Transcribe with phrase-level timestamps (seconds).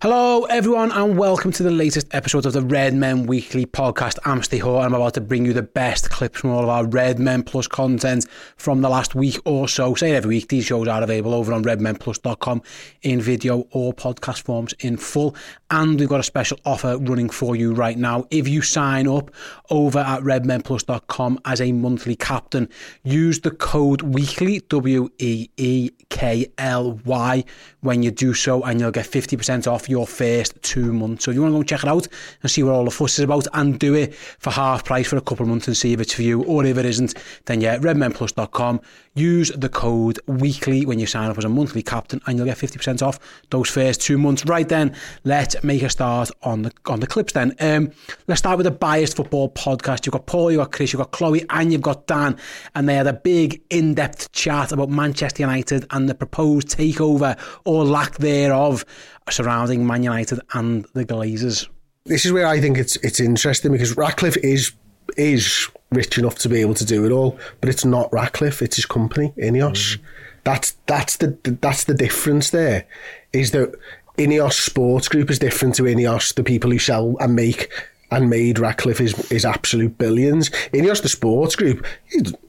[0.00, 4.18] Hello, everyone, and welcome to the latest episode of the Red Men Weekly podcast.
[4.24, 6.68] I'm Ste Hoare, and I'm about to bring you the best clips from all of
[6.68, 9.94] our Red Men Plus content from the last week or so.
[9.94, 12.62] Say every week, these shows are available over on redmenplus.com
[13.02, 15.34] in video or podcast forms in full.
[15.70, 18.26] And we've got a special offer running for you right now.
[18.30, 19.30] If you sign up
[19.70, 22.68] over at redmenplus.com as a monthly captain,
[23.02, 27.44] use the code WEEKLY, W E E K L Y,
[27.80, 31.24] when you do so, and you'll get 50% off your first two months.
[31.24, 32.08] So if you want to go and check it out
[32.42, 35.16] and see what all the fuss is about and do it for half price for
[35.16, 37.14] a couple of months and see if it's for you, or if it isn't,
[37.46, 38.80] then yeah, redmenplus.com.
[39.14, 42.56] Use the code weekly when you sign up as a monthly captain and you'll get
[42.56, 43.18] 50% off
[43.50, 44.46] those first two months.
[44.46, 47.54] Right then, let's make a start on the on the clips then.
[47.60, 47.92] Um,
[48.26, 50.06] let's start with the Biased Football podcast.
[50.06, 52.38] You've got Paul, you've got Chris, you've got Chloe, and you've got Dan.
[52.74, 57.84] And they had a big in-depth chat about Manchester United and the proposed takeover or
[57.84, 58.84] lack thereof
[59.30, 61.68] surrounding Man United and the Glazers.
[62.04, 64.72] this is where I think it's it's interesting because Ratcliffe is
[65.16, 68.76] is rich enough to be able to do it all, but it's not Ratcliffe; it's
[68.76, 69.96] his company, Ineos.
[69.96, 70.00] Mm.
[70.44, 72.50] That's that's the that's the difference.
[72.50, 72.86] There
[73.32, 73.74] is that
[74.18, 77.70] Ineos Sports Group is different to Ineos, the people who sell and make
[78.10, 80.50] and made Ratcliffe is is absolute billions.
[80.72, 81.86] Ineos, the sports group,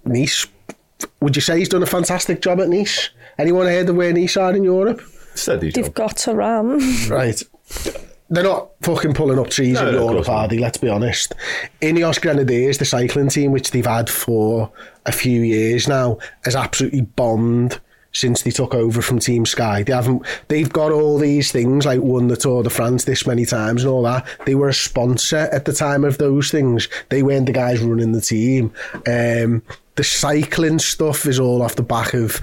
[0.05, 0.45] Nice.
[1.21, 3.09] Would you say he's done a fantastic job at Nice?
[3.37, 5.01] Anyone heard of where Nice are in Europe?
[5.35, 5.93] Steady They've job.
[5.93, 6.79] got a ram.
[7.09, 7.41] Right.
[8.29, 10.57] They're not fucking pulling up trees No, in no, of Europe, are they?
[10.57, 11.33] Let's be honest.
[11.81, 14.71] Ineos Grenadiers, the cycling team, which they've had for
[15.05, 17.79] a few years now, has absolutely bombed
[18.11, 19.83] since they took over from Team Sky.
[19.83, 20.23] They haven't.
[20.47, 23.91] They've got all these things like won the Tour de France this many times and
[23.91, 24.25] all that.
[24.45, 26.87] They were a sponsor at the time of those things.
[27.09, 28.71] They weren't the guys running the team.
[29.07, 29.61] Um,
[29.95, 32.39] the cycling stuff is all off the back of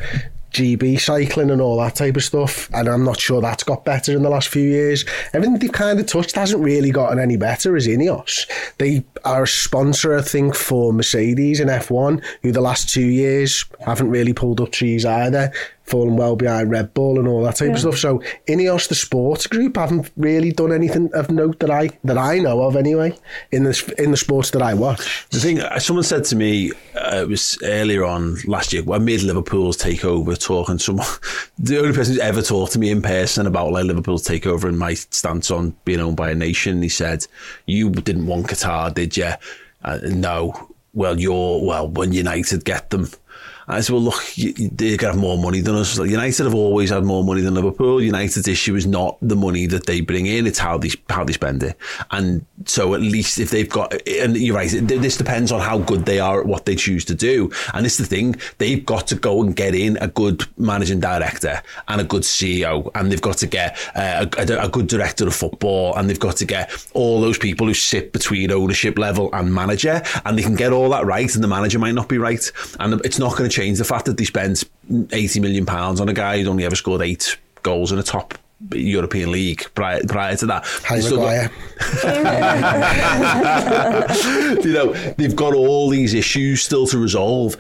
[0.51, 2.69] GB cycling and all that type of stuff.
[2.73, 5.05] And I'm not sure that's got better in the last few years.
[5.33, 8.49] Everything they've kind of touched hasn't really gotten any better as Ineos.
[8.79, 13.65] They are a sponsor, I think, for Mercedes in F1, who the last two years
[13.85, 15.53] haven't really pulled up trees either,
[15.91, 17.99] fallen well behind Red Bull and all that type of stuff.
[17.99, 22.39] So Ineos, the sports group, haven't really done anything of note that I that I
[22.39, 23.17] know of anyway
[23.51, 25.27] in the in the sports that I watch.
[25.31, 29.05] The thing, uh, someone said to me, uh, it was earlier on last year, when
[29.05, 31.07] mid Liverpool's takeover, talking to someone,
[31.59, 34.79] the only person who's ever talked to me in person about like Liverpool's takeover and
[34.79, 36.83] my stance on being owned by a nation.
[36.83, 37.27] He said,
[37.67, 39.33] "You didn't want Qatar, did you?"
[39.83, 40.69] Uh, no.
[40.93, 43.09] Well, you're well when United get them.
[43.71, 45.99] I said, well, look, going to have more money than us.
[45.99, 48.03] United have always had more money than Liverpool.
[48.03, 51.33] United's issue is not the money that they bring in; it's how they how they
[51.33, 51.77] spend it.
[52.11, 56.05] And so, at least if they've got, and you're right, this depends on how good
[56.05, 57.51] they are at what they choose to do.
[57.75, 61.63] And it's the thing; they've got to go and get in a good managing director
[61.89, 65.35] and a good CEO, and they've got to get uh, a, a good director of
[65.35, 69.55] football, and they've got to get all those people who sit between ownership level and
[69.55, 72.51] manager, and they can get all that right, and the manager might not be right,
[72.81, 74.65] and it's not going to change the fact that they spent
[75.13, 78.39] 80 million pounds on a guy who'd only ever scored eight goals in a top
[78.73, 80.67] European league prior, prior to that.
[80.85, 81.51] Harry still got-
[84.65, 87.57] you know, they've got all these issues still to resolve.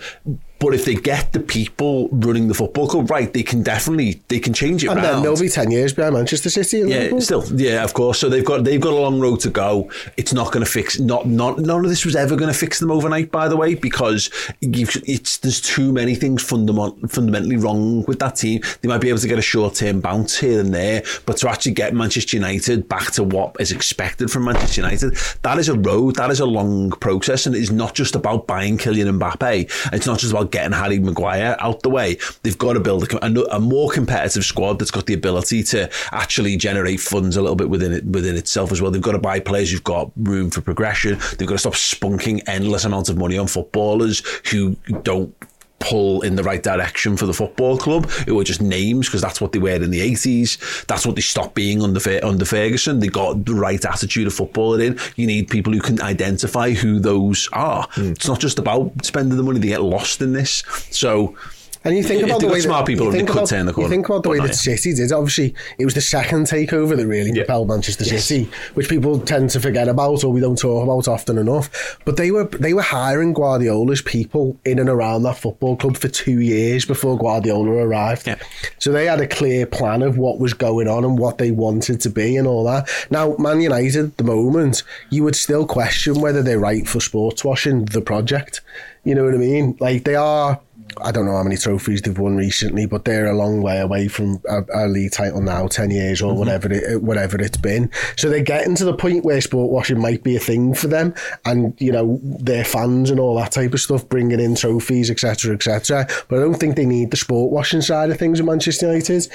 [0.61, 4.39] But if they get the people running the football club right, they can definitely they
[4.39, 6.83] can change it And then they'll be ten years behind Manchester City.
[6.83, 7.21] And Yeah, Liverpool.
[7.23, 8.19] still, yeah, of course.
[8.19, 9.91] So they've got they've got a long road to go.
[10.17, 11.01] It's not going to fix.
[11.01, 13.31] Not not none of this was ever going to fix them overnight.
[13.31, 14.31] By the way, because
[14.61, 18.61] you've, it's there's too many things fundament, fundamentally wrong with that team.
[18.83, 21.49] They might be able to get a short term bounce here and there, but to
[21.49, 25.79] actually get Manchester United back to what is expected from Manchester United, that is a
[25.79, 26.17] road.
[26.17, 29.93] That is a long process, and it is not just about buying Kylian Mbappe.
[29.93, 32.19] It's not just about getting Harry Maguire out the way.
[32.43, 35.91] They've got to build a, a, a more competitive squad that's got the ability to
[36.13, 38.91] actually generate funds a little bit within it within itself as well.
[38.91, 41.19] They've got to buy players who've got room for progression.
[41.39, 45.35] They've got to stop spunking endless amounts of money on footballers who don't
[45.81, 49.41] pull in the right direction for the football club, who were just names because that's
[49.41, 50.87] what they were in the 80s.
[50.87, 53.01] That's what they stopped being under, under Ferguson.
[53.01, 54.99] They got the right attitude of footballer in.
[55.17, 57.87] You need people who can identify who those are.
[57.89, 58.13] Mm.
[58.13, 60.63] It's not just about spending the money, they get lost in this.
[60.91, 61.35] So
[61.83, 63.89] and you think about the way smart that, people think could about, turn the corner.
[63.89, 65.13] You think about the way that City did.
[65.13, 67.45] Obviously, it was the second takeover that really yeah.
[67.45, 68.27] propelled Manchester yes.
[68.27, 71.99] City, which people tend to forget about or we don't talk about often enough.
[72.05, 76.09] But they were they were hiring Guardiola's people in and around that football club for
[76.09, 78.27] two years before Guardiola arrived.
[78.27, 78.37] Yeah.
[78.79, 82.01] So they had a clear plan of what was going on and what they wanted
[82.03, 82.91] to be and all that.
[83.11, 87.43] Now, Man United, at the moment, you would still question whether they're right for sports
[87.43, 88.61] washing the project.
[89.05, 89.79] You know what I mean?
[89.81, 90.61] Like they are
[90.99, 94.09] I don't know how many trophies they've won recently, but they're a long way away
[94.09, 96.39] from a, a league title now, ten years or mm-hmm.
[96.39, 97.91] whatever it whatever it's been.
[98.17, 101.15] So they're getting to the point where sport washing might be a thing for them,
[101.45, 105.55] and you know their fans and all that type of stuff, bringing in trophies, etc.,
[105.55, 106.07] etc.
[106.29, 109.29] But I don't think they need the sport washing side of things at Manchester United.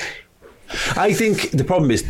[0.95, 2.03] I think the problem is,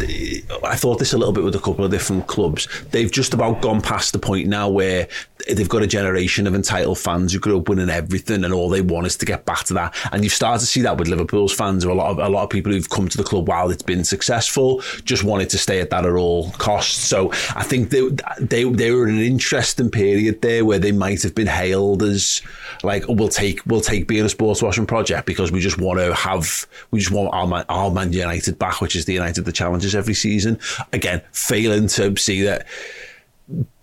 [0.64, 2.68] I thought this a little bit with a couple of different clubs.
[2.92, 5.08] They've just about gone past the point now where
[5.48, 8.82] they've got a generation of entitled fans who grew up winning everything, and all they
[8.82, 9.96] want is to get back to that.
[10.12, 12.44] And you've started to see that with Liverpool's fans, or a lot of a lot
[12.44, 15.80] of people who've come to the club while it's been successful, just wanted to stay
[15.80, 17.04] at that at all costs.
[17.04, 18.10] So I think they
[18.40, 22.42] they they were in an interesting period there where they might have been hailed as
[22.84, 26.00] like, oh, we'll take we'll take being a sports washing project because we just want
[26.00, 29.46] to have we just want our man, our Man United back, which is the United
[29.46, 30.60] that challenges every season.
[30.94, 32.66] Again, failing to see that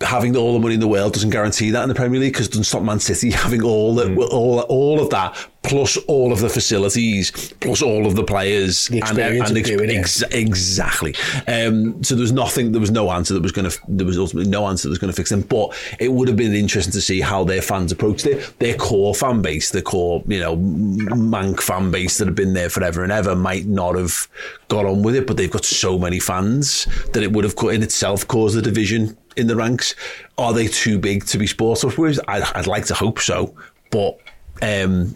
[0.00, 2.46] having all the money in the world doesn't guarantee that in the Premier League because
[2.46, 4.28] it doesn't stop Man City having all the, mm.
[4.30, 7.30] all all of that plus all of the facilities
[7.60, 11.14] plus all of the players the experience and, and ex- ex- exactly.
[11.46, 12.72] Um, so there was nothing.
[12.72, 13.78] There was no answer that was going to.
[13.88, 15.42] There was ultimately no answer that was going to fix them.
[15.42, 18.58] But it would have been interesting to see how their fans approached it.
[18.58, 22.68] Their core fan base, their core you know Manc fan base that have been there
[22.68, 24.28] forever and ever, might not have
[24.68, 25.26] got on with it.
[25.26, 29.16] But they've got so many fans that it would have in itself caused a division
[29.36, 29.94] in the ranks.
[30.38, 33.54] Are they too big to be sports Whereas I'd, I'd like to hope so,
[33.90, 34.18] but
[34.62, 35.14] um,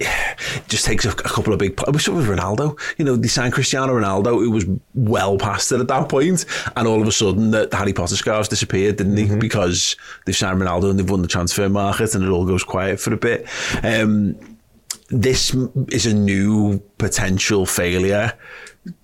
[0.00, 1.78] it just takes a, a, couple of big.
[1.86, 2.78] I wish it was Ronaldo.
[2.98, 6.44] You know, they signed Cristiano Ronaldo, who was well past it at that point,
[6.76, 9.24] and all of a sudden the, the Harry Potter scarves disappeared, didn't they?
[9.24, 9.38] Mm-hmm.
[9.38, 13.00] Because they've signed Ronaldo and they've won the transfer market, and it all goes quiet
[13.00, 13.46] for a bit.
[13.82, 14.36] Um,
[15.10, 15.54] this
[15.90, 18.34] is a new potential failure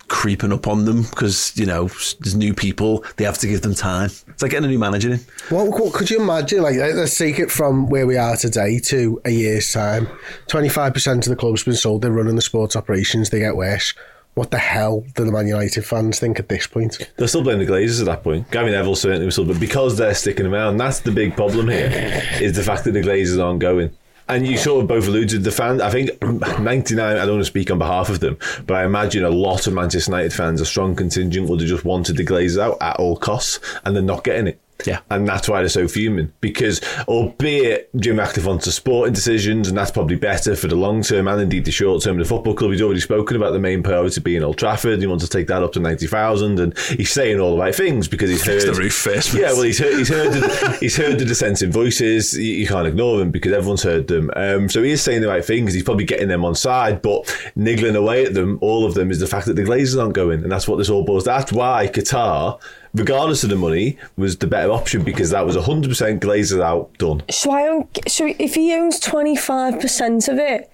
[0.09, 1.89] creeping up on them because you know
[2.21, 5.13] there's new people they have to give them time it's like getting a new manager
[5.13, 5.19] in
[5.49, 9.21] what, what could you imagine like let's take it from where we are today to
[9.25, 10.07] a year's time
[10.49, 13.95] 25% of the club's been sold they're running the sports operations they get worse
[14.35, 16.99] what the hell do the Man United fans think at this point?
[17.17, 18.51] They're still blaming the Glazers at that point.
[18.51, 22.21] Gary Neville certainly was still, but because they're sticking around, that's the big problem here,
[22.41, 23.97] is the fact that the Glazers aren't going.
[24.27, 25.83] And you sort of both alluded to the fans.
[25.83, 29.23] I think 99, I don't want to speak on behalf of them, but I imagine
[29.23, 32.59] a lot of Manchester United fans, a strong contingent, would have just wanted the Glazers
[32.59, 34.61] out at all costs, and they're not getting it.
[34.87, 35.01] Yeah.
[35.11, 36.33] And that's why they're so fuming.
[36.41, 41.03] Because, albeit Jim Ratcliffe wants to sporting decisions, and that's probably better for the long
[41.03, 42.73] term and indeed the short term of the football club.
[42.73, 45.01] He's already spoken about the main priority being Old Trafford.
[45.01, 46.59] He wants to take that up to 90,000.
[46.59, 48.63] And he's saying all the right things because he's heard.
[48.63, 49.33] the roof first.
[49.35, 52.37] Yeah, well, he's heard, he's heard, the, he's heard the dissenting voices.
[52.37, 54.31] You, you, can't ignore them because everyone's heard them.
[54.37, 55.73] Um, so he is saying the right things.
[55.73, 59.21] He's probably getting them on side, but niggling away at them, all of them, is
[59.21, 60.43] the fact that the Glazers aren't going.
[60.43, 62.61] And that's what this all boils That's why Qatar
[62.95, 67.23] regardless of the money, was the better option because that was 100% Glazers out, done.
[67.31, 70.71] So I don't, so if he owns 25% of it,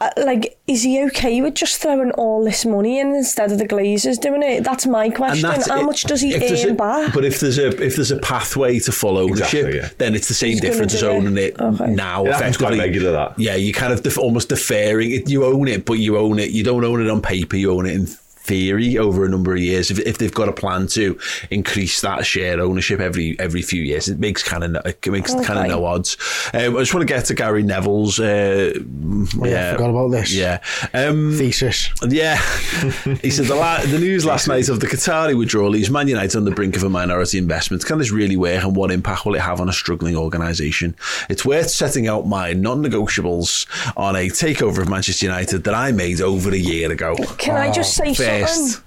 [0.00, 3.66] uh, like, is he okay with just throwing all this money in instead of the
[3.66, 4.64] Glazers doing it?
[4.64, 5.48] That's my question.
[5.48, 7.14] How it, much does he earn a, back?
[7.14, 9.88] But if there's a if there's a pathway to full ownership, exactly, yeah.
[9.98, 11.86] then it's the same He's difference as owning it, it okay.
[11.86, 12.24] now.
[12.24, 13.38] It effectively, quite regular that.
[13.38, 15.30] Yeah, you kind of def- almost deferring it.
[15.30, 16.50] You own it, but you own it.
[16.50, 17.56] You don't own it on paper.
[17.56, 18.06] You own it in
[18.44, 19.90] theory over a number of years.
[19.90, 21.18] If, if they've got a plan to
[21.50, 25.44] increase that share ownership every every few years, it makes kind of it makes okay.
[25.44, 26.16] kind of no odds.
[26.52, 28.20] Um, I just want to get to Gary Neville's.
[28.20, 30.32] Uh, oh, yeah, I forgot about this.
[30.32, 31.88] Yeah, um, thesis.
[32.06, 32.36] Yeah,
[33.22, 36.36] he said the, la- the news last night of the Qatari withdrawal leaves Man United
[36.36, 37.84] on the brink of a minority investment.
[37.84, 40.94] Can this really work, and what impact will it have on a struggling organisation?
[41.30, 46.20] It's worth setting out my non-negotiables on a takeover of Manchester United that I made
[46.20, 47.16] over a year ago.
[47.38, 48.12] Can oh, I just say?
[48.14, 48.80] Fair best.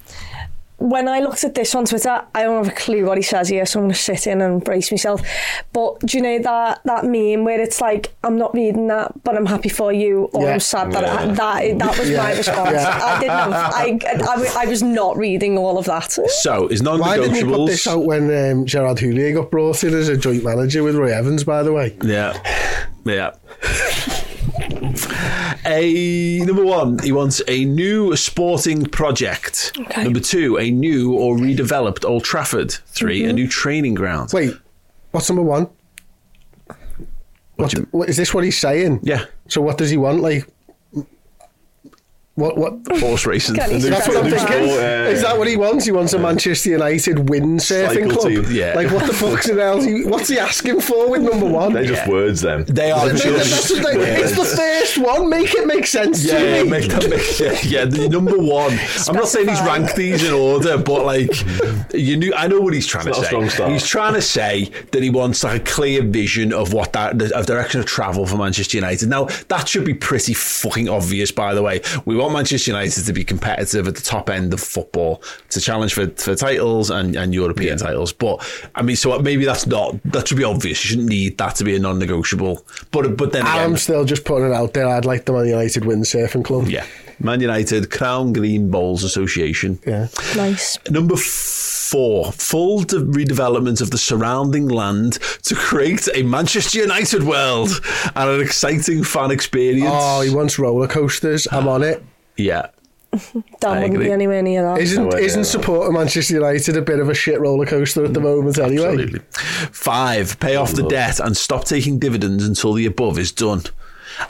[0.79, 3.49] when I looked at this on Twitter, I don't have a clue what he says
[3.49, 5.21] here, so I'm going to sit in and brace myself.
[5.73, 9.35] But do you know that that meme where it's like, I'm not reading that, but
[9.35, 10.53] I'm happy for you, or Yeah.
[10.53, 12.71] I'm sad that I, that that was my response.
[12.73, 12.99] Yeah.
[13.03, 13.31] I didn't.
[13.31, 13.99] Have, I,
[14.61, 16.11] I I was not reading all of that.
[16.11, 17.67] So, is Why didn't he put non-negotiables.
[17.67, 21.11] this out when um, Gerard Houllier got brought in as a joint manager with Roy
[21.11, 21.97] Evans, by the way?
[22.03, 22.39] Yeah.
[23.03, 23.31] Yeah.
[25.65, 29.71] A number one, he wants a new sporting project.
[29.77, 30.03] Okay.
[30.03, 32.71] Number two, a new or redeveloped Old Trafford.
[32.71, 33.36] 3 a mm-hmm.
[33.36, 34.31] new training ground.
[34.33, 34.53] Wait,
[35.12, 35.69] what's number one?
[37.55, 39.00] What, you- what, is this what he's saying?
[39.03, 39.25] Yeah.
[39.47, 40.21] So what does he want?
[40.21, 40.47] Like,
[42.38, 42.58] what?
[42.58, 43.00] What?
[43.00, 43.56] Horse racing.
[43.58, 44.38] That's what I'm thinking.
[44.39, 45.86] sport, uh, is that what he wants?
[45.86, 48.27] He wants a Manchester United windsurfing club.
[48.27, 48.46] team.
[48.50, 48.74] Yeah.
[48.75, 49.82] Like what the fuck's the hell?
[49.82, 51.74] he- What's he asking for with number one?
[51.74, 52.63] They're just words, them.
[52.65, 53.70] They are That's just.
[53.70, 54.00] the thing.
[54.00, 55.29] It's the first one.
[55.29, 56.70] Make it make sense Yeah, to yeah, me.
[56.70, 58.77] make that make, yeah, yeah, the number one.
[59.08, 59.65] I'm not saying he's Specify.
[59.77, 61.29] ranked these in order, but like
[61.94, 63.56] you knew, I know what he's trying It's to not a strong say.
[63.56, 63.72] start.
[63.72, 67.36] He's trying to say that he wants like a clear vision of what that the
[67.36, 69.10] of direction of travel for Manchester United.
[69.10, 71.82] Now that should be pretty fucking obvious, by the way.
[72.06, 75.93] We want Manchester United to be competitive at the top end of football, to challenge
[75.93, 78.13] for, for titles and, and European titles.
[78.13, 80.84] But I mean, so maybe that's not that should be obvious.
[80.84, 82.65] You shouldn't need that to be a non-negotiable.
[82.91, 84.88] But but then again, I'm still just putting it out there.
[84.88, 86.67] I'd like the Man United windsurfing club.
[86.67, 86.86] yeah.
[87.19, 89.79] Man United, Crown Green Bowls Association.
[89.88, 90.07] Yeah.
[90.36, 90.77] Nice.
[90.88, 97.69] Number four, full de- redevelopment of the surrounding land to create a Manchester United world
[98.15, 99.89] and an exciting fan experience.
[99.91, 101.48] Oh, he wants roller coasters.
[101.51, 102.03] I'm on it.
[102.38, 102.67] Yeah.
[103.12, 103.22] Dan
[103.63, 104.06] I wouldn't agree.
[104.08, 104.79] be anywhere near that.
[104.79, 105.48] Isn't No isn't that.
[105.48, 108.89] supporting Manchester United a bit of a shit roller coaster at the moment anyway?
[108.89, 109.20] Absolutely.
[109.72, 113.63] Five, pay off the debt and stop taking dividends until the above is done.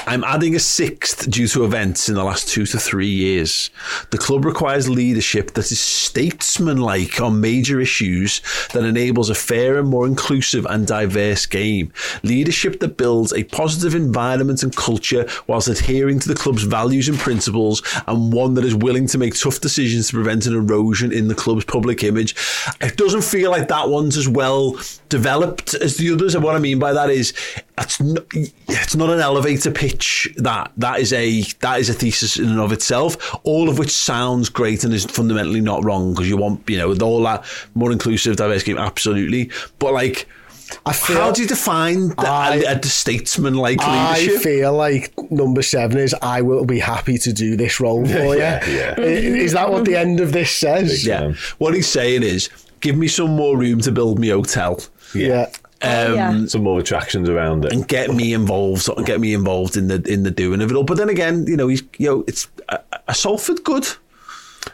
[0.05, 3.69] I'm adding a sixth due to events in the last two to three years.
[4.11, 8.41] The club requires leadership that is statesmanlike on major issues
[8.73, 11.91] that enables a fair and more inclusive and diverse game.
[12.23, 17.17] Leadership that builds a positive environment and culture whilst adhering to the club's values and
[17.17, 21.27] principles, and one that is willing to make tough decisions to prevent an erosion in
[21.27, 22.35] the club's public image.
[22.81, 24.79] It doesn't feel like that one's as well
[25.09, 26.35] developed as the others.
[26.35, 27.33] And what I mean by that is,
[27.77, 30.27] it's not, it's not an elevator pitch.
[30.37, 33.35] That that is a that is a thesis in and of itself.
[33.43, 36.89] All of which sounds great and is fundamentally not wrong because you want you know
[36.89, 39.51] with all that more inclusive, diverse game, absolutely.
[39.79, 40.27] But like.
[40.85, 44.39] I feel- How do you define the, I- a, a statesman like leadership?
[44.41, 48.35] I feel like number seven is I will be happy to do this role for
[48.35, 48.39] you.
[48.39, 48.99] Yeah, yeah.
[48.99, 51.07] Is that what the end of this says?
[51.07, 51.31] yeah.
[51.57, 52.49] What he's saying is,
[52.81, 54.81] give me some more room to build me hotel.
[55.15, 55.49] Yeah.
[55.83, 56.29] Oh, yeah.
[56.29, 57.71] Um, Some more attractions around it.
[57.71, 60.83] and get me involved, get me involved in the in the doing of it all.
[60.83, 63.87] But then again, you know, he's you know, it's a, a Salford good.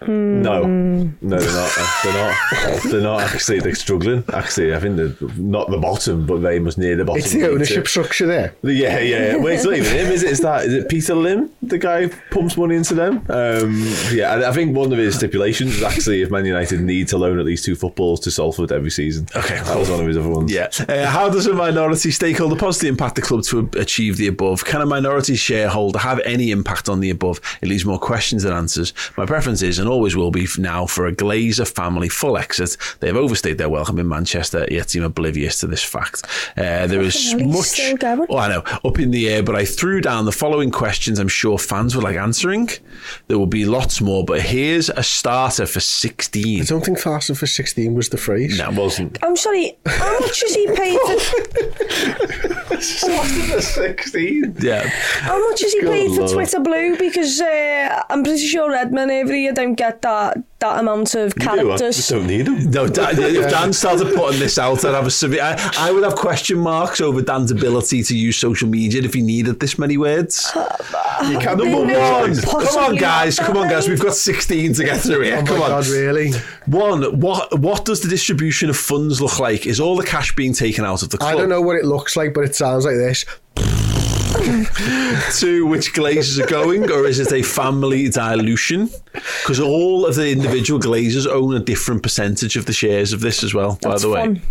[0.01, 1.71] No, no, they're not.
[2.03, 2.83] They're not.
[2.83, 3.59] They're not actually.
[3.59, 4.23] They're struggling.
[4.33, 7.19] Actually, I think they're not the bottom, but very much near the bottom.
[7.21, 8.55] It's the ownership structure there.
[8.63, 9.35] Yeah, yeah.
[9.35, 10.31] Well, it's not even him, is it?
[10.31, 10.65] It's that.
[10.65, 13.25] Is it Peter Lim, the guy who pumps money into them?
[13.29, 17.07] Um, yeah, and I think one of his stipulations is actually if Man United need
[17.09, 19.27] to loan at least two footballs to Salford every season.
[19.35, 20.51] Okay, that was one of his other ones.
[20.51, 20.69] Yeah.
[20.88, 24.65] Uh, how does a minority stakeholder positively impact the club to achieve the above?
[24.65, 27.39] Can a minority shareholder have any impact on the above?
[27.62, 28.93] It leaves more questions than answers.
[29.17, 32.78] My preference is and always will be now for a Glazer family full exit.
[33.02, 36.24] They have overstayed their welcome in Manchester, yet seem oblivious to this fact.
[36.56, 37.82] Uh, there is much.
[38.30, 41.28] Oh, I know, up in the air, but I threw down the following questions I'm
[41.28, 42.70] sure fans would like answering.
[43.28, 46.62] There will be lots more, but here's a starter for 16.
[46.62, 48.58] I don't think faster for 16 was the phrase.
[48.58, 49.18] No, It wasn't.
[49.22, 49.78] I'm sorry.
[49.86, 51.20] How much is he paid for?
[52.82, 54.56] Sixteen.
[54.60, 54.88] Yeah.
[54.88, 56.28] How much is he paid for.
[56.28, 56.98] Twitter Blue?
[56.98, 61.44] Because uh, I'm pretty sure Redman every year don't get that that amount of You
[61.44, 61.98] do, I characters.
[61.98, 62.72] just don't need them.
[62.72, 65.42] No, Dan, if Dan started putting this out, I'd have a severe.
[65.44, 69.22] I, I would have question marks over Dan's ability to use social media if he
[69.22, 70.51] needed this many words.
[70.56, 73.88] Uh, you can't Number one, come on, guys, come on, guys.
[73.89, 75.36] We've got sixteen to get through here.
[75.38, 76.32] Oh my come on, God, really?
[76.68, 79.65] One, what what does the distribution of funds look like?
[79.65, 81.34] Is all the cash being taken out of the club?
[81.34, 83.25] I don't know what it looks like, but it sounds like this.
[84.43, 88.89] To which glazers are going, or is it a family dilution?
[89.13, 93.43] Because all of the individual glazers own a different percentage of the shares of this
[93.43, 94.41] as well, by That's the way.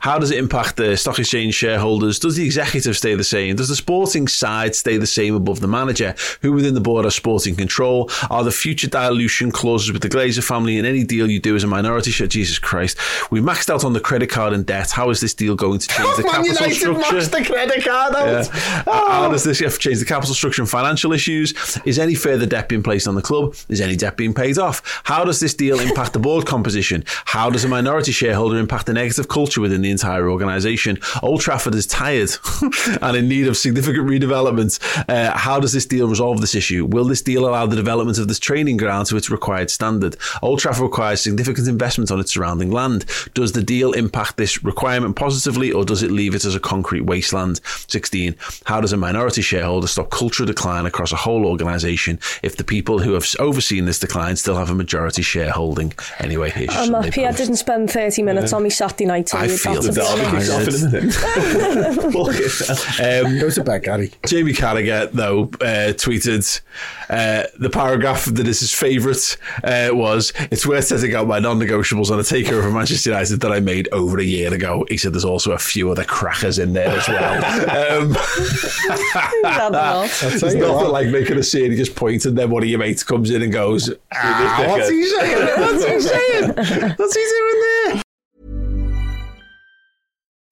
[0.00, 2.18] How does it impact the stock exchange shareholders?
[2.18, 3.56] Does the executive stay the same?
[3.56, 6.14] Does the sporting side stay the same above the manager?
[6.42, 8.10] Who within the board are sporting control?
[8.30, 11.64] Are the future dilution clauses with the Glazer family in any deal you do as
[11.64, 12.26] a minority share?
[12.26, 12.98] Jesus Christ.
[13.30, 14.90] We maxed out on the credit card and debt.
[14.90, 17.16] How is this deal going to change the Man capital United structure?
[17.16, 18.26] maxed the credit card out.
[18.26, 18.44] Yeah.
[18.84, 21.52] How oh, does this have change the capital structure and financial issues?
[21.84, 23.54] Is any further debt being placed on the club?
[23.68, 25.02] Is any debt being paid off?
[25.04, 27.04] How does this deal impact the board composition?
[27.26, 30.98] How does a minority shareholder impact the negative culture within the entire organisation?
[31.22, 32.30] Old Trafford is tired
[33.02, 34.80] and in need of significant redevelopment.
[35.06, 36.86] Uh, how does this deal resolve this issue?
[36.86, 40.16] Will this deal allow the development of this training ground to its required standard?
[40.42, 43.04] Old Trafford requires significant investment on its surrounding land.
[43.34, 47.02] Does the deal impact this requirement positively or does it leave it as a concrete
[47.02, 47.60] wasteland?
[47.88, 48.34] 16.
[48.64, 52.98] How does a minority shareholder stop cultural decline across a whole organisation if the people
[52.98, 55.92] who have overseen this decline still have a majority shareholding?
[56.18, 58.56] Anyway, here's I'm happy I didn't spend 30 minutes yeah.
[58.56, 59.34] on my Saturday night.
[59.34, 60.02] I feel the
[63.26, 64.12] um, Go to bed, Gary.
[64.26, 66.60] Jamie Carragher, though, uh, tweeted
[67.08, 71.58] uh, the paragraph that is his favourite uh, was It's worth setting out my non
[71.58, 74.84] negotiables on a takeover of Manchester United that I made over a year ago.
[74.88, 78.00] He said there's also a few other crackers in there as well.
[78.02, 78.10] um,
[80.22, 83.02] it's nothing like making a scene, he just points and then one of your mates
[83.02, 85.60] comes in and goes, ah, What's he saying?
[85.60, 86.48] What's he saying?
[86.96, 88.02] What's he doing there?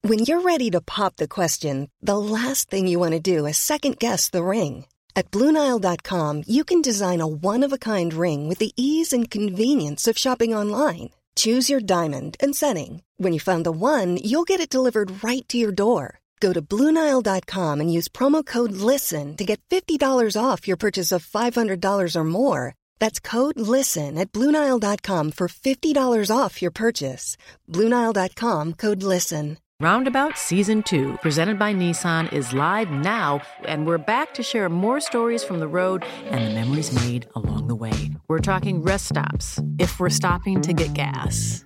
[0.03, 3.57] When you're ready to pop the question, the last thing you want to do is
[3.57, 4.85] second guess the ring.
[5.15, 9.31] At Bluenile.com, you can design a one of a kind ring with the ease and
[9.31, 11.09] convenience of shopping online.
[11.35, 13.01] Choose your diamond and setting.
[13.17, 16.19] When you find the one, you'll get it delivered right to your door.
[16.45, 21.25] Go to Bluenile.com and use promo code LISTEN to get $50 off your purchase of
[21.25, 22.75] $500 or more.
[22.99, 27.35] That's code LISTEN at Bluenile.com for $50 off your purchase.
[27.67, 29.57] Bluenile.com code LISTEN.
[29.79, 34.99] Roundabout Season 2, presented by Nissan, is live now, and we're back to share more
[35.01, 38.11] stories from the road and the memories made along the way.
[38.27, 41.65] We're talking rest stops, if we're stopping to get gas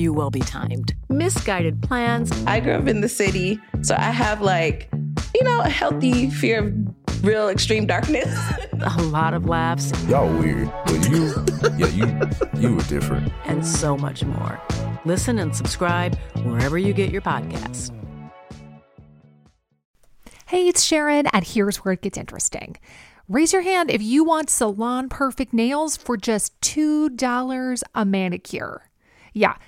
[0.00, 0.94] you will be timed.
[1.08, 2.30] Misguided plans.
[2.46, 4.88] I grew up in the city, so I have like,
[5.34, 8.28] you know, a healthy fear of real extreme darkness.
[8.72, 9.92] a lot of laughs.
[10.06, 11.34] Y'all weird, but you,
[11.76, 13.32] yeah, you, you were different.
[13.44, 14.60] And so much more.
[15.04, 17.94] Listen and subscribe wherever you get your podcasts.
[20.46, 22.76] Hey, it's Sharon, and here's where it gets interesting.
[23.28, 28.88] Raise your hand if you want salon perfect nails for just $2 a manicure.
[29.34, 29.56] Yeah,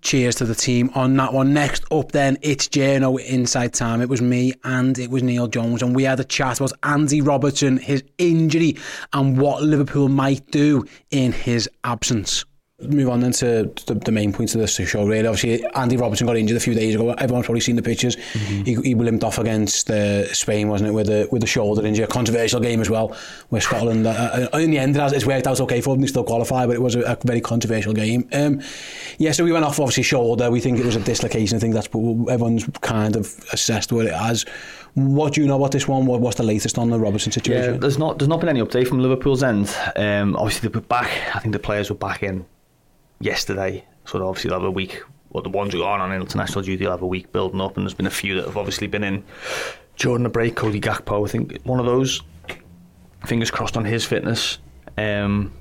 [0.00, 1.52] cheers to the team on that one.
[1.52, 4.00] Next up, then, it's Journo Insight Time.
[4.00, 7.20] It was me and it was Neil Jones, and we had a chat about Andy
[7.20, 8.76] Robertson, his injury,
[9.12, 12.44] and what Liverpool might do in his absence
[12.80, 16.28] move on then to the, the main points of this show really obviously Andy Robertson
[16.28, 18.62] got injured a few days ago everyone's probably seen the pictures mm-hmm.
[18.62, 22.04] he, he limped off against uh, Spain wasn't it with a, with a shoulder injury
[22.04, 23.16] a controversial game as well
[23.48, 26.02] where Scotland uh, uh in the end it has, it's worked out okay for them
[26.02, 28.60] they still qualify but it was a, a very controversial game um,
[29.18, 31.74] yeah so we went off obviously shoulder we think it was a dislocation I think
[31.74, 34.46] that's what everyone's kind of assessed what it as
[34.94, 36.06] what do you know about this one?
[36.06, 37.74] What, what's the latest on the Robertson situation?
[37.74, 39.72] Yeah, there's not there's not been any update from Liverpool's end.
[39.94, 41.10] Um, obviously, they were back.
[41.36, 42.44] I think the players were back in
[43.20, 43.84] yesterday.
[44.04, 45.02] So obviously they'll have a week.
[45.30, 47.84] Well, the ones who aren't on international duty will have a week building up, and
[47.84, 49.24] there's been a few that have obviously been in
[49.96, 50.56] during the break.
[50.56, 52.22] Cody Gakpo, I think one of those.
[53.26, 54.58] Fingers crossed on his fitness
[54.96, 55.52] um,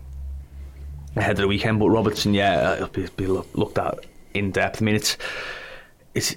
[1.16, 1.80] ahead of the weekend.
[1.80, 4.82] But Robertson, yeah, it'll be, be looked at in depth.
[4.82, 5.18] I mean, it's
[6.14, 6.36] it's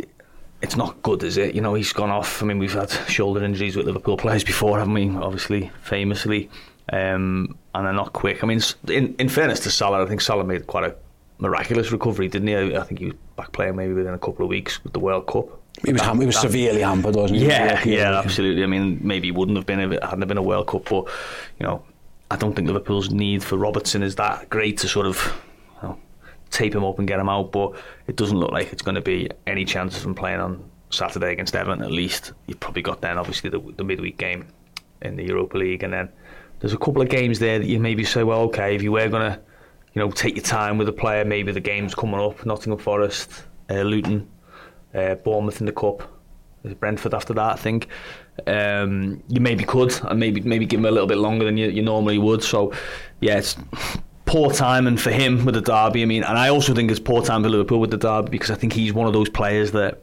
[0.63, 1.55] it's not good, is it?
[1.55, 2.43] You know, he's gone off.
[2.43, 5.11] I mean, we've had shoulder injuries with Liverpool players before, haven't we?
[5.11, 6.51] Obviously, famously,
[6.93, 8.43] um, and they're not quick.
[8.43, 10.97] I mean, in in fairness to Salah, I think Salah made quite a
[11.41, 12.77] miraculous recovery, didn't he?
[12.77, 15.27] I think he was back playing maybe within a couple of weeks with the World
[15.27, 15.49] Cup.
[15.85, 17.47] He was, ham- he was severely hampered, wasn't he?
[17.47, 18.63] Yeah, yeah, absolutely.
[18.63, 21.07] I mean, maybe he wouldn't have been if it hadn't been a World Cup, but
[21.59, 21.83] you know,
[22.31, 25.35] I don't think Liverpool's need for Robertson is that great to sort of
[25.83, 25.99] you know,
[26.51, 27.53] tape him up and get him out.
[27.53, 27.77] But
[28.07, 31.33] it doesn't look like it's going to be any chance of him playing on Saturday
[31.33, 31.83] against Everton.
[31.83, 34.47] At least you've probably got then obviously the, the midweek game
[35.01, 36.11] in the Europa League, and then
[36.59, 39.09] there's a couple of games there that you maybe say, well, okay, if you were
[39.09, 39.41] going to
[39.95, 41.25] you know, take your time with the player.
[41.25, 42.45] Maybe the game's coming up.
[42.47, 44.29] Nottingham Forest, uh, Luton,
[44.95, 46.03] uh, Bournemouth in the cup.
[46.79, 47.89] Brentford after that, I think.
[48.47, 51.69] Um, you maybe could, and maybe maybe give him a little bit longer than you,
[51.69, 52.43] you normally would.
[52.43, 52.73] So,
[53.21, 53.57] yeah, it's
[54.27, 56.03] poor timing for him with the derby.
[56.03, 58.51] I mean, and I also think it's poor time for Liverpool with the derby because
[58.51, 60.03] I think he's one of those players that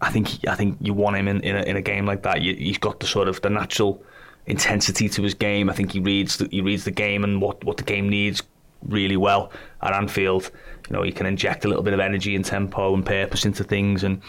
[0.00, 2.42] I think I think you want him in in a, in a game like that.
[2.42, 4.02] You, he's got the sort of the natural
[4.46, 5.68] intensity to his game.
[5.68, 8.42] I think he reads the, he reads the game and what, what the game needs
[8.82, 10.50] really well at Anfield.
[10.88, 13.64] You know, he can inject a little bit of energy and tempo and purpose into
[13.64, 14.22] things and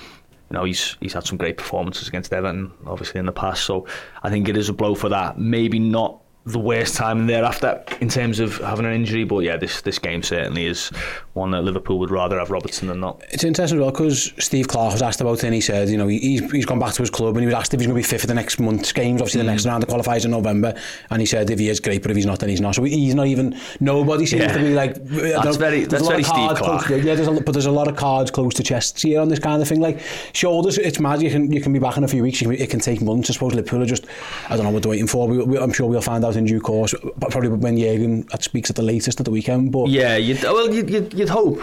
[0.50, 3.66] you know, he's he's had some great performances against Everton, obviously in the past.
[3.66, 3.86] So
[4.24, 5.38] I think it is a blow for that.
[5.38, 9.24] Maybe not the worst time thereafter in terms of having an injury.
[9.24, 10.90] But yeah, this this game certainly is
[11.34, 13.22] one that Liverpool would rather have Robertson than not.
[13.32, 15.98] It's interesting as well because Steve Clarke was asked about it and he said, you
[15.98, 17.96] know, he's, he's gone back to his club and he was asked if he's going
[17.96, 19.46] to be fit for the next month's games, obviously mm.
[19.46, 20.74] the next round of qualifiers in November.
[21.10, 22.76] And he said if he is great, but if he's not, then he's not.
[22.76, 24.54] So he's not even, nobody seems yeah.
[24.54, 26.90] to be like, that's very, that's very Steve Clarke.
[26.90, 29.40] yeah, there's a, but there's a lot of cards close to chests here on this
[29.40, 29.80] kind of thing.
[29.80, 30.00] Like
[30.34, 31.22] shoulders, it's mad.
[31.22, 32.40] You can you can be back in a few weeks.
[32.40, 33.30] Can, it can take months.
[33.30, 34.06] I suppose Liverpool are just,
[34.50, 35.28] I don't know what they're waiting for.
[35.28, 38.76] We, we, I'm sure we'll find out in due course probably when Jurgen speaks at
[38.76, 39.72] the latest at the weekend.
[39.72, 41.62] But yeah, you'd, well, you'd, you'd, you'd hope.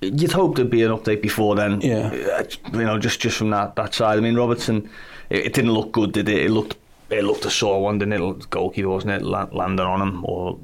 [0.00, 1.80] You'd hope there'd be an update before then.
[1.80, 4.16] Yeah, uh, you know, just just from that that side.
[4.16, 4.88] I mean, Robertson,
[5.28, 6.46] it, it didn't look good, did it?
[6.46, 6.76] It looked
[7.10, 8.50] it looked a sore one, didn't it?
[8.50, 10.58] Goalkeeper wasn't it landing on him or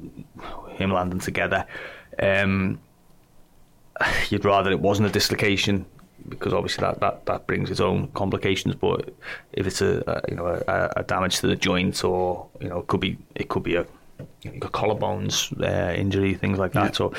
[0.69, 1.65] him landing together.
[2.19, 2.79] Um,
[4.29, 5.85] you'd rather it wasn't a dislocation
[6.29, 8.75] because obviously that, that, that brings its own complications.
[8.75, 9.13] But
[9.53, 12.79] if it's a, a you know a, a, damage to the joint or you know
[12.79, 13.85] it could be it could be a
[14.59, 16.85] got collarbones uh, injury, things like that.
[16.85, 16.91] Yeah.
[16.91, 17.09] So,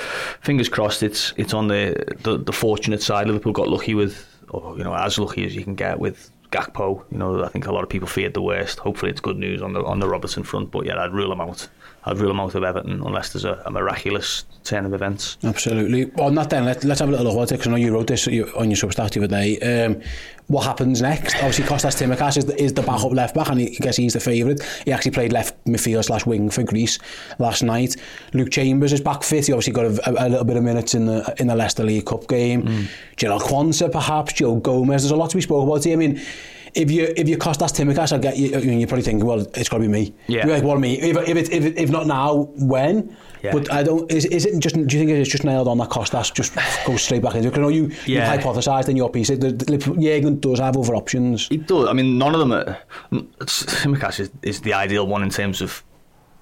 [0.41, 3.27] fingers crossed, it's it's on the, the, the fortunate side.
[3.27, 7.05] Liverpool got lucky with, or you know, as lucky as you can get with Gakpo.
[7.11, 8.79] You know, I think a lot of people feared the worst.
[8.79, 10.71] Hopefully, it's good news on the on the Robertson front.
[10.71, 11.69] But yeah, I'd rule them out.
[12.09, 15.37] I'd rule them out of Everton unless there's a, a miraculous turn of events.
[15.45, 16.11] Absolutely.
[16.23, 17.93] On that then, let, let's have a little look at it because I know you
[17.93, 19.59] wrote this on your Substack the other day.
[19.61, 20.01] Um,
[20.47, 21.35] what happens next?
[21.37, 24.15] Obviously, Kostas Tsimikas is the, is the backup left back, and he, I guess he's
[24.15, 24.63] the favourite.
[24.87, 26.99] He actually played left midfield slash wing for Greece
[27.39, 27.97] last night.
[28.33, 29.47] Luke Chambers is back fit.
[29.47, 31.85] He obviously got a, a, a little bit of minutes in the in the Leicester
[31.85, 32.63] League Cup game.
[32.63, 32.87] Mm.
[33.19, 35.03] Jarell Quansah, perhaps Joe Gomez.
[35.03, 35.93] There's a lot to be spoken about here.
[35.93, 36.23] I mean
[36.79, 38.59] if you if you Kostas Tsimikas, I get you.
[38.59, 40.15] You're probably thinking, well, it's got to be me.
[40.29, 40.47] Yeah.
[40.47, 40.99] You're like, what me?
[41.01, 43.17] If if, it, if, if not now, when?
[43.43, 43.53] Yeah.
[43.53, 44.11] But I don't.
[44.11, 44.77] Is, is it just?
[44.77, 46.55] Do you think it's just nailed on that Kostas just
[46.87, 47.49] goes straight back into?
[47.49, 48.33] Because I know you yeah.
[48.33, 49.29] you hypothesised in your piece.
[49.29, 51.49] The, the, Jurgen does have other options.
[51.49, 51.89] He does.
[51.89, 52.53] I mean, none of them.
[52.53, 52.79] Are,
[53.41, 55.83] Tsimikas is, is the ideal one in terms of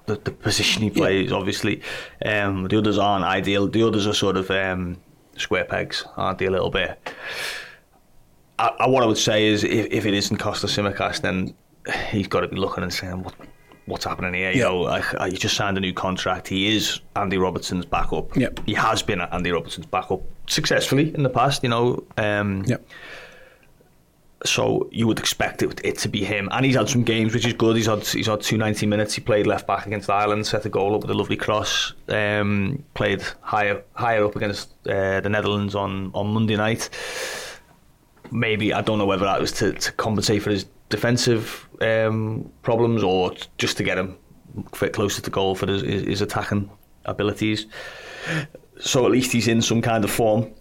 [0.05, 1.31] the, the position he plays.
[1.31, 1.37] Yeah.
[1.37, 1.81] Obviously,
[2.23, 3.67] um, the others aren't ideal.
[3.67, 4.97] The others are sort of um,
[5.35, 6.45] square pegs, aren't they?
[6.45, 6.99] A little bit.
[8.59, 11.53] I, I, what I would say is, if, if it isn't Costa Tsimikas, then
[12.09, 13.35] he's got to be looking and saying, what,
[13.85, 14.51] what's happening here?
[14.51, 16.47] You know, I, I, he just signed a new contract.
[16.47, 18.35] He is Andy Robertson's backup.
[18.35, 18.61] Yep.
[18.65, 21.63] He has been Andy Robertson's backup successfully in the past.
[21.63, 22.03] You know.
[22.17, 22.85] Um, yep.
[24.45, 27.45] So you would expect it, it to be him, and he's had some games which
[27.45, 27.75] is good.
[27.75, 29.15] He's had he's had two ninety minutes.
[29.15, 31.93] He played left back against Ireland, set a goal up with a lovely cross.
[32.07, 36.87] Um, played higher higher up against uh, the Netherlands on on Monday night
[38.31, 43.03] maybe I don't know whether that was to, to compensate for his defensive um, problems
[43.03, 44.17] or just to get him
[44.73, 46.69] fit closer to goal for his, his attacking
[47.05, 47.67] abilities.
[48.79, 50.53] So at least he's in some kind of form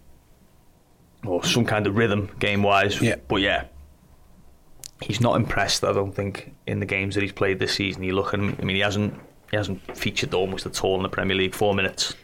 [1.24, 3.00] or some kind of rhythm game wise.
[3.00, 3.16] Yeah.
[3.28, 3.64] But yeah,
[5.02, 5.84] he's not impressed.
[5.84, 8.02] I don't think in the games that he's played this season.
[8.02, 8.56] You look at him.
[8.60, 9.14] I mean, he hasn't
[9.50, 11.54] he hasn't featured almost at all in the Premier League.
[11.54, 12.14] Four minutes,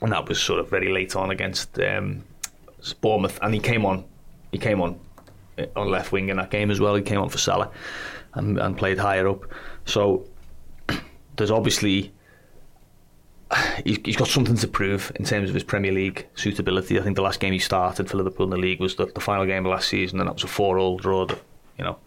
[0.00, 2.24] and that was sort of very late on against um,
[3.00, 4.04] Bournemouth, and he came on
[4.52, 4.98] he came on
[5.56, 6.94] eh, on left wing in that game as well.
[6.94, 7.70] He came on for Salah
[8.34, 9.44] and, and played higher up.
[9.84, 10.26] So
[11.36, 12.12] there's obviously
[13.84, 16.98] he's, he's got something to prove in terms of his Premier League suitability.
[16.98, 19.20] I think the last game he started for Liverpool in the league was the, the
[19.20, 21.26] final game of last season, and that was a four-all draw.
[21.26, 21.40] That,
[21.78, 21.98] you know,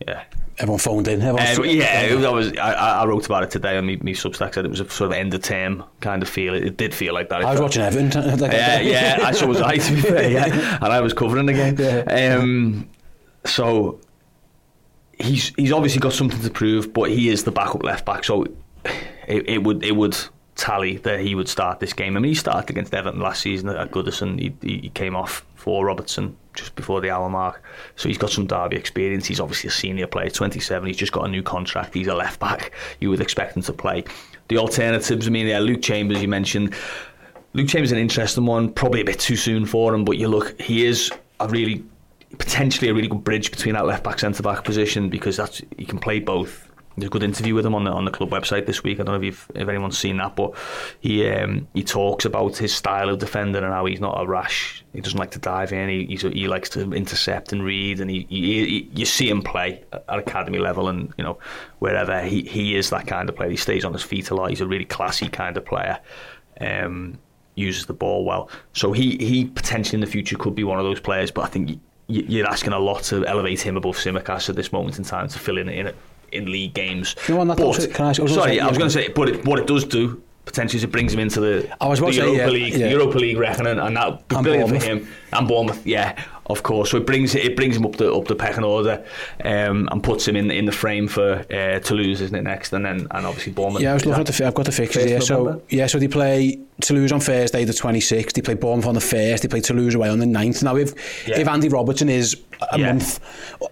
[0.00, 0.24] yeah.
[0.58, 1.20] Everyone phoned in.
[1.20, 2.56] Everyone um, yeah, that was.
[2.56, 4.54] I, I wrote about it today on my, my Substack.
[4.54, 6.54] Said it was a sort of end of term kind of feel.
[6.54, 7.44] It, it did feel like that.
[7.44, 8.38] I was watching Everton.
[8.40, 9.18] yeah, yeah.
[9.22, 9.76] I so was I.
[9.76, 11.76] To be fair, yeah, and I was covering the game.
[11.78, 12.36] Yeah.
[12.36, 12.88] Um,
[13.44, 14.00] so
[15.18, 18.24] he's he's obviously got something to prove, but he is the backup left back.
[18.24, 18.44] So
[19.26, 20.16] it, it would it would
[20.54, 22.16] tally that he would start this game.
[22.16, 24.40] I mean, he started against Everton last season at Goodison.
[24.40, 27.62] He, he came off for Robertson just before the hour mark.
[27.94, 29.26] So he's got some derby experience.
[29.26, 30.86] He's obviously a senior player, 27.
[30.86, 31.94] He's just got a new contract.
[31.94, 32.72] He's a left back.
[33.00, 34.04] You would expect him to play.
[34.48, 36.74] The alternatives, I mean, yeah, Luke Chambers, you mentioned.
[37.52, 40.28] Luke Chambers is an interesting one, probably a bit too soon for him, but you
[40.28, 41.84] look, he is a really
[42.38, 45.84] potentially a really good bridge between that left back centre back position because that's he
[45.84, 46.65] can play both
[46.96, 48.98] there's a good interview with him on the on the club website this week.
[48.98, 50.54] I don't know if if anyone's seen that, but
[51.00, 54.82] he um, he talks about his style of defending and how he's not a rash.
[54.94, 55.88] He doesn't like to dive in.
[55.88, 59.84] He he likes to intercept and read, and he, he, he, you see him play
[59.92, 61.38] at academy level and you know
[61.80, 63.50] wherever he he is that kind of player.
[63.50, 64.48] He stays on his feet a lot.
[64.48, 65.98] He's a really classy kind of player.
[66.60, 67.18] Um,
[67.56, 68.48] uses the ball well.
[68.72, 71.30] So he he potentially in the future could be one of those players.
[71.30, 74.98] But I think you're asking a lot to elevate him above Tsimikas at this moment
[74.98, 75.94] in time to fill in in a,
[76.32, 77.14] in league games.
[77.28, 79.08] You know what, but, does- can I I sorry, say- I was going to say,
[79.08, 81.98] but it, what it does do potentially is it brings him into the, I was
[81.98, 82.88] the to say, Europa yeah, League, yeah.
[82.88, 85.84] Europa League reckoning, and that be And brilliant for him and Bournemouth.
[85.86, 86.90] Yeah, of course.
[86.90, 89.04] So it brings it brings him up the up the pecking order,
[89.44, 92.84] um, and puts him in in the frame for uh, Toulouse, isn't it next, and
[92.84, 93.82] then and obviously Bournemouth.
[93.82, 94.46] Yeah, I was looking at the.
[94.46, 95.20] I've got the fixtures here.
[95.20, 98.32] So yeah, so they play Toulouse on Thursday, the 26th.
[98.32, 99.42] They play Bournemouth on the first.
[99.42, 100.62] They play Toulouse away on the 9th.
[100.62, 100.94] Now, if
[101.26, 101.38] Yeah.
[101.40, 102.36] if Andy Robertson is
[102.72, 102.92] a Yeah.
[102.92, 103.20] month,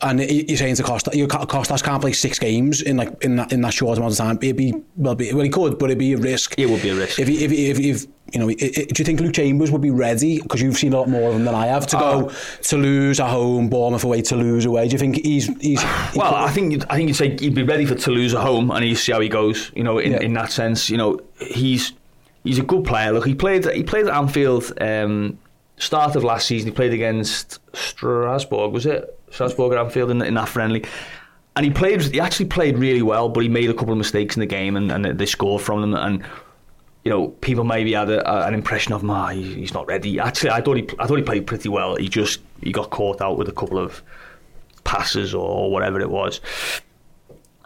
[0.02, 3.52] and you're saying to Costa, you Kostas can't play six games in like in that
[3.52, 5.98] in that short amount of time, it'd be well, be, well he could, but it'd
[5.98, 6.54] be a risk.
[6.58, 7.18] It would be a risk.
[7.18, 9.70] If he, if he, if, if you know, i i do you think Luke Chambers
[9.70, 10.40] would be ready?
[10.42, 12.30] Because you've seen a lot more of him than I have to go
[12.62, 14.88] Toulouse at home, Bournemouth away, Toulouse away.
[14.88, 17.36] Do you think he's he's he Well, could- I think you'd, I think you'd say
[17.38, 19.70] he'd be ready for Toulouse at home, and you see how he goes.
[19.74, 20.20] You know, in, Yeah.
[20.20, 21.92] in that sense, you know, he's
[22.42, 23.12] he's a good player.
[23.12, 24.72] Look, he played he played at Anfield.
[24.80, 25.38] Um,
[25.76, 28.72] start of last season, he played against Strasbourg.
[28.72, 30.84] Was it Strasbourg at Anfield in, in that friendly?
[31.56, 32.02] And he played.
[32.02, 34.76] He actually played really well, but he made a couple of mistakes in the game,
[34.76, 35.94] and, and they scored from them.
[35.94, 36.24] And
[37.04, 40.18] you know, people maybe had a, a, an impression of, "Ah, he, he's not ready."
[40.18, 41.96] Actually, I thought he, I thought he played pretty well.
[41.96, 44.02] He just he got caught out with a couple of
[44.84, 46.40] passes or whatever it was.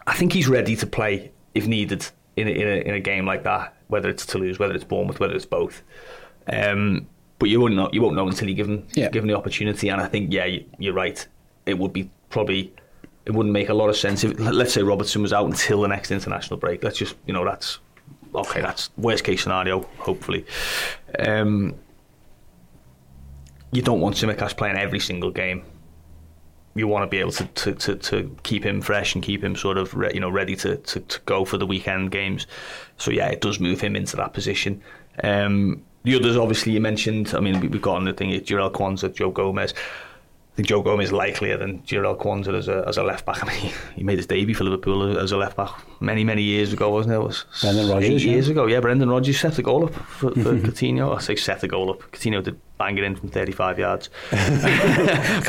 [0.07, 3.25] I think he's ready to play if needed in a, in a, in a game
[3.25, 5.81] like that, whether it's Toulouse, whether it's Bournemouth, whether it's both.
[6.51, 7.89] Um, but you won't know.
[7.93, 9.09] You won't know until you give him Yeah.
[9.09, 9.89] give him the opportunity.
[9.89, 11.25] And I think, yeah, you- you're right.
[11.65, 12.73] It would be probably.
[13.25, 15.87] It wouldn't make a lot of sense if, let's say, Robertson was out until the
[15.87, 16.83] next international break.
[16.83, 17.77] Let's just, you know, that's
[18.35, 18.61] okay.
[18.61, 19.81] That's worst case scenario.
[19.99, 20.45] Hopefully,
[21.17, 21.75] um,
[23.71, 25.63] you don't want Tsimikas playing every single game.
[26.75, 29.55] You want to be able to, to, to, to keep him fresh and keep him
[29.55, 32.47] sort of re, you know ready to, to, to go for the weekend games.
[32.97, 34.81] So yeah, it does move him into that position.
[35.23, 37.33] Um, the others, obviously, you mentioned.
[37.35, 39.73] I mean, we- we've got on the thing: Jarell Quansah, Joe Gomez.
[40.59, 43.41] Think Joe Gomez is likelier than Jarell Quansah as a as a left back.
[43.43, 46.41] I mean, he, he made his debut for Liverpool as a left back many many
[46.41, 47.15] years ago, wasn't it?
[47.15, 48.31] it was Brendan Rodgers, yeah.
[48.33, 48.65] years ago.
[48.65, 51.15] Yeah, Brendan Rodgers set the goal up for, for Coutinho.
[51.15, 52.01] I say set the goal up.
[52.11, 54.09] Coutinho did bang it in from 35 yards.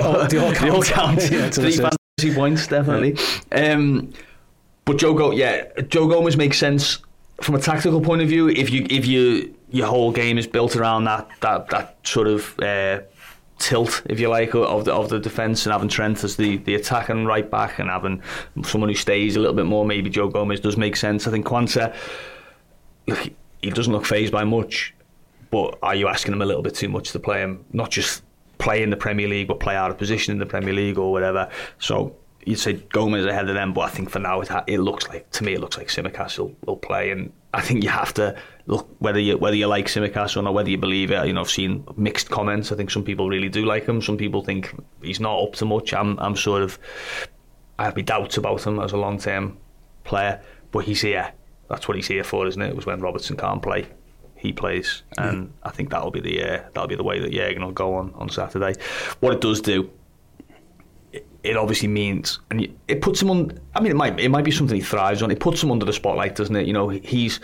[0.02, 1.28] Oh, they all They all count.
[1.28, 3.18] Yeah, Three fantasy points, definitely.
[3.50, 4.12] Um,
[4.84, 7.00] but Joe Go, yeah, Joe Gomez makes sense
[7.40, 8.48] from a tactical point of view.
[8.48, 12.56] If you if you your whole game is built around that that that sort of
[12.60, 13.00] uh,
[13.60, 16.74] tilt, if you like, of the of the defence and having Trent as the the
[16.74, 18.22] attacking right back and having
[18.64, 21.28] someone who stays a little bit more, maybe Joe Gomez does make sense.
[21.28, 21.94] I think Quansah,
[23.62, 24.94] he doesn't look phased by much,
[25.50, 27.64] but are you asking him a little bit too much to play him?
[27.72, 28.22] Not just
[28.58, 31.12] play in the Premier League, but play out of position in the Premier League or
[31.12, 31.48] whatever.
[31.78, 35.08] So you'd say Gomez ahead of them, but I think for now it, it looks
[35.08, 38.14] like to me it looks like Tsimikas will, will play, and I think you have
[38.14, 38.36] to
[38.70, 41.26] look whether you whether you like Tsimikas or not, whether you believe it.
[41.26, 42.70] You know, I've seen mixed comments.
[42.70, 44.00] I think some people really do like him.
[44.00, 45.92] Some people think he's not up to much.
[45.92, 46.78] I'm I'm sort of
[47.78, 49.58] I have my doubts about him as a long term
[50.04, 51.32] player, but he's here.
[51.68, 52.70] That's what he's here for, isn't it?
[52.70, 53.86] It was when Robertson can't play,
[54.36, 57.64] he plays, and I think that'll be the uh, that'll be the way that Jurgen
[57.64, 58.74] will go on on Saturday.
[59.20, 59.90] What it does do,
[61.42, 63.58] it, obviously means, and it puts him on.
[63.74, 65.30] I mean, it might it might be something he thrives on.
[65.30, 66.66] It puts him under the spotlight, doesn't it?
[66.66, 67.40] You know, he's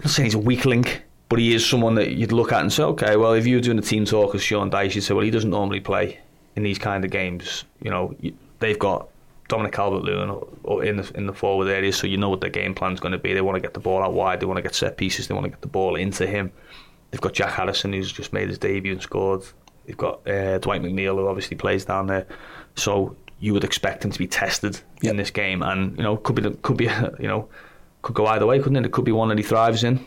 [0.00, 2.72] not saying he's a weak link, but he is someone that you'd look at and
[2.72, 5.14] say, okay, well, if you were doing a team talk as Sean Dyche, you'd say,
[5.14, 6.18] well, he doesn't normally play
[6.56, 7.64] in these kind of games.
[7.82, 8.14] You know,
[8.58, 9.08] they've got
[9.48, 13.00] Dominic Calvert-Lewin in the in the forward area, so you know what their game plan's
[13.00, 13.32] going to be.
[13.34, 14.40] They want to get the ball out wide.
[14.40, 15.28] They want to get set pieces.
[15.28, 16.52] They want to get the ball into him.
[17.10, 19.42] They've got Jack Harrison, who's just made his debut and scored.
[19.86, 22.26] They've got uh, Dwight McNeil, who obviously plays down there.
[22.76, 26.36] So you would expect him to be tested in this game, and you know, could
[26.36, 26.84] be the- could be
[27.18, 27.48] you know
[28.02, 28.86] could go either way, couldn't it?
[28.86, 30.04] It could be one that he thrives in,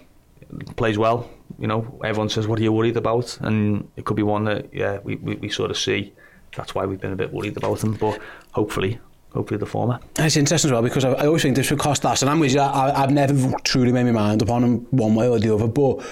[0.75, 1.29] plays well.
[1.59, 4.73] You know, everyone says, "What are you worried about?" And it could be one that,
[4.73, 6.13] yeah, we, we, we sort of see.
[6.55, 7.93] That's why we've been a bit worried about him.
[7.93, 8.19] But
[8.51, 8.99] hopefully,
[9.33, 9.99] hopefully the former.
[10.17, 12.39] It's interesting as well because I, I always think this would cost us, and I'm
[12.39, 12.61] with you.
[12.61, 16.03] I, I've never truly made my mind upon him one way or the other, but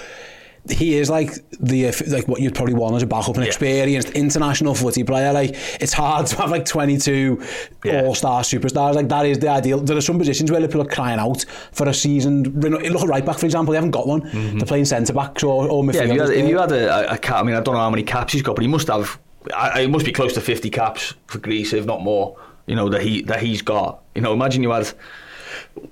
[0.70, 4.74] he is like the like what you'd probably want as a backup, an experienced international
[4.74, 5.32] footy player.
[5.32, 7.42] Like it's hard to have like 22
[7.84, 8.94] all-star superstars.
[8.94, 9.80] Like that is the ideal.
[9.80, 12.62] There are some positions where people are crying out for a seasoned.
[12.62, 13.72] Look at right back, for example.
[13.72, 14.30] They haven't got one.
[14.56, 15.96] They're playing centre backs or, or Mm-hmm.
[15.96, 17.80] Yeah, if you had, if you had a, a, cap, I mean, I don't know
[17.80, 19.18] how many caps he's got, but he must have.
[19.54, 22.36] I, it must be close to fifty caps for Greece, if not more.
[22.66, 24.00] You know that he that he's got.
[24.14, 24.86] You know, imagine you had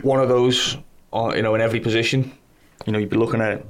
[0.03, 0.77] one of those,
[1.13, 2.33] uh, you know, in every position.
[2.87, 3.65] You know, you'd be looking at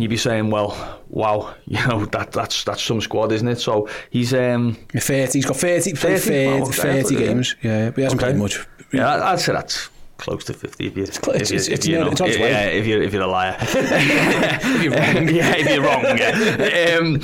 [0.00, 3.88] You'd be saying, "Well, wow, you know that that's that's some squad, isn't it?" So
[4.10, 5.38] he's um, 30.
[5.38, 7.56] He's got 30, 30, 30, oh, okay, 30 games.
[7.62, 8.32] Yeah, but he hasn't Okay.
[8.32, 8.66] played much.
[8.92, 10.86] Yeah, I'd say that's close to fifty.
[10.88, 13.02] If you, close, if you, it's- if it's you know, it's its yeah, if you're
[13.02, 16.98] if you're a liar, if you're wrong, yeah, if you're wrong, yeah.
[16.98, 17.20] Um,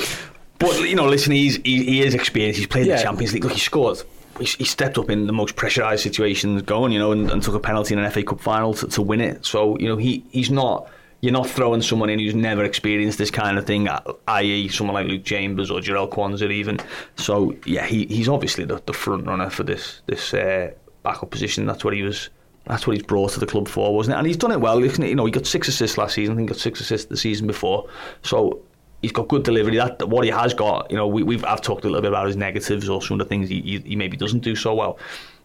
[0.59, 2.59] but you know, listen, he's he, he is experienced.
[2.59, 2.97] He's played Yeah.
[2.97, 3.45] the Champions League.
[3.45, 4.03] Look, he scored
[4.39, 7.59] he stepped up in the most pressurised situations going, you know, and, and, took a
[7.59, 9.47] penalty in an FA Cup final to, to win it.
[9.47, 10.89] So, you know, he, he's not
[11.21, 13.89] you're not throwing someone in who's never experienced this kind of thing,
[14.29, 16.79] i.e., someone like Luke Chambers or Jarell Quansah even.
[17.17, 21.67] So yeah, he, he's obviously the, the front runner for this this uh, backup position.
[21.67, 22.31] That's what he was.
[22.67, 24.19] That's what he's brought to the club for, wasn't it?
[24.19, 24.85] And he's done it well.
[24.85, 26.35] You know, he got six assists last season.
[26.35, 27.89] I think he got six assists the season before.
[28.23, 28.61] So
[29.03, 29.77] he's got good delivery.
[29.77, 32.27] That what he has got, you know, we, we've I've talked a little bit about
[32.27, 34.99] his negatives or some of the things he, he, he maybe doesn't do so well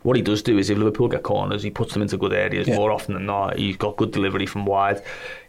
[0.03, 2.67] what he does do is if Liverpool get corners, he puts them into good areas
[2.67, 2.75] yeah.
[2.75, 3.57] more often than not.
[3.57, 5.01] He's got good delivery from wide.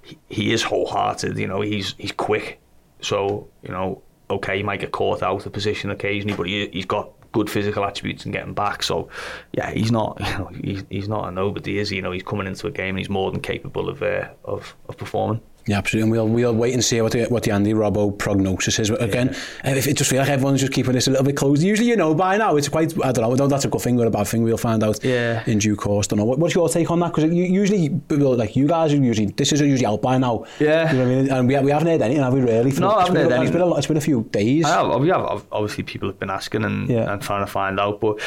[0.02, 1.38] He, he is wholehearted.
[1.38, 2.60] You know, he's he's quick.
[3.00, 6.86] So you know, okay, he might get caught out of position occasionally, but he, he's
[6.86, 8.82] got good physical attributes and getting back.
[8.82, 9.08] So
[9.52, 11.96] yeah, he's not you know he's, he's not a nobody, is he?
[11.96, 14.76] You know, he's coming into a game and he's more than capable of uh, of
[14.88, 15.40] of performing.
[15.66, 16.02] Yeah, absolutely.
[16.02, 18.90] And we'll we'll wait and see what the what the Andy Robbo prognosis is.
[18.90, 19.74] But again, yeah.
[19.74, 21.62] if it just feels like everyone's just keeping this a little bit closed.
[21.62, 22.92] Usually, you know, by now it's quite.
[23.04, 23.46] I don't know.
[23.46, 24.42] That's a good thing or a bad thing.
[24.42, 25.04] We'll find out.
[25.04, 25.44] Yeah.
[25.46, 26.08] In due course.
[26.08, 26.24] Don't know.
[26.24, 27.14] What, what's your take on that?
[27.14, 30.46] Because usually, like you guys are usually this is usually out by now.
[30.58, 30.90] Yeah.
[30.90, 31.30] You know what I mean?
[31.30, 32.40] And we, we haven't heard anything, have we?
[32.40, 32.70] Really?
[32.72, 33.42] For, no, I haven't heard anything.
[33.42, 34.64] It's been, a, it's been a few days.
[34.64, 35.00] I have.
[35.00, 35.46] We have.
[35.52, 37.12] Obviously, people have been asking and, yeah.
[37.12, 38.20] and trying to find out, but.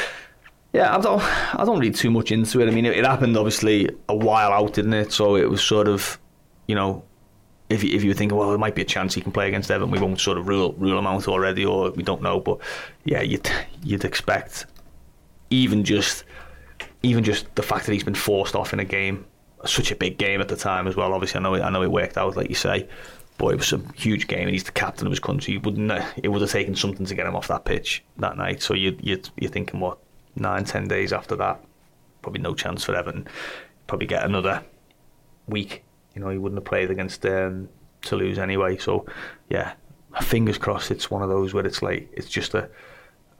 [0.72, 1.22] Yeah, I don't.
[1.58, 2.68] I don't read too much into it.
[2.68, 5.10] I mean, it, it happened obviously a while out, didn't it?
[5.10, 6.18] So it was sort of,
[6.66, 7.02] you know,
[7.68, 9.48] if you, if you were thinking, well, there might be a chance he can play
[9.48, 12.40] against Everton, we won't sort of rule rule him out already, or we don't know.
[12.40, 12.58] But
[13.04, 13.50] yeah, you'd
[13.82, 14.66] you'd expect
[15.50, 16.24] even just
[17.02, 19.24] even just the fact that he's been forced off in a game,
[19.64, 21.12] such a big game at the time as well.
[21.12, 22.88] Obviously, I know it, I know it worked out, like you say,
[23.38, 25.58] but it was a huge game, and he's the captain of his country.
[25.58, 25.90] wouldn't
[26.22, 28.62] it would have taken something to get him off that pitch that night.
[28.62, 29.98] So you you you're thinking what
[30.36, 31.60] nine ten days after that,
[32.22, 33.26] probably no chance for Everton.
[33.86, 34.62] Probably get another
[35.48, 35.84] week
[36.16, 37.68] you know, he wouldn't have played against um,
[38.00, 38.78] Toulouse anyway.
[38.78, 39.04] So,
[39.50, 39.74] yeah,
[40.22, 42.68] fingers crossed it's one of those where it's like, it's just a,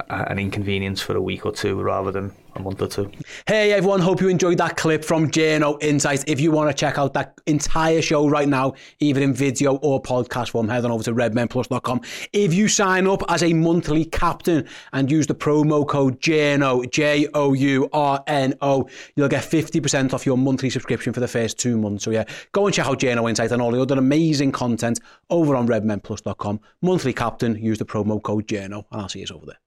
[0.09, 3.11] an inconvenience for a week or two rather than a month or two.
[3.47, 6.25] Hey everyone, hope you enjoyed that clip from Journo Insights.
[6.27, 10.03] If you want to check out that entire show right now, either in video or
[10.03, 12.01] podcast form, head on over to redmenplus.com.
[12.33, 17.29] If you sign up as a monthly captain and use the promo code Journo, J
[17.35, 21.59] O U R N O, you'll get 50% off your monthly subscription for the first
[21.59, 22.05] two months.
[22.05, 25.57] So yeah, go and check out Journo Insights and all the other amazing content over
[25.57, 26.61] on redmenplus.com.
[26.83, 29.59] Monthly captain, use the promo code Journo, and I'll see you over there.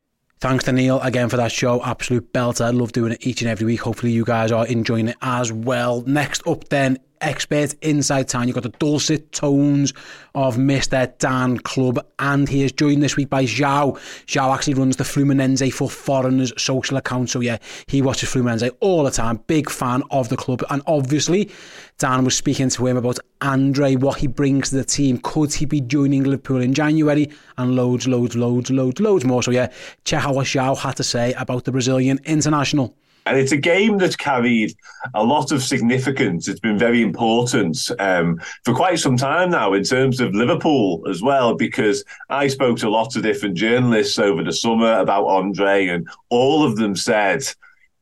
[0.41, 1.83] Thanks to Neil again for that show.
[1.83, 2.63] Absolute belter.
[2.63, 3.81] I love doing it each and every week.
[3.81, 6.01] Hopefully, you guys are enjoying it as well.
[6.07, 8.47] Next up, then, expert Insight town.
[8.47, 9.93] You've got the dulcet tones
[10.35, 11.17] of Mr.
[11.17, 13.97] Dan Club, and he is joined this week by Joao.
[14.25, 19.03] Joao actually runs the Fluminense for Foreigners social account, so yeah, he watches Fluminense all
[19.03, 19.37] the time.
[19.47, 21.49] Big fan of the club, and obviously,
[21.97, 25.17] Dan was speaking to him about Andre, what he brings to the team.
[25.17, 27.29] Could he be joining Liverpool in January?
[27.57, 29.43] And loads, loads, loads, loads, loads more.
[29.43, 29.71] So yeah,
[30.05, 32.95] check out what Joao had to say about the Brazilian international.
[33.25, 34.75] And it's a game that's carried
[35.13, 36.47] a lot of significance.
[36.47, 41.21] It's been very important um, for quite some time now in terms of Liverpool as
[41.21, 46.07] well, because I spoke to lots of different journalists over the summer about Andre, and
[46.29, 47.43] all of them said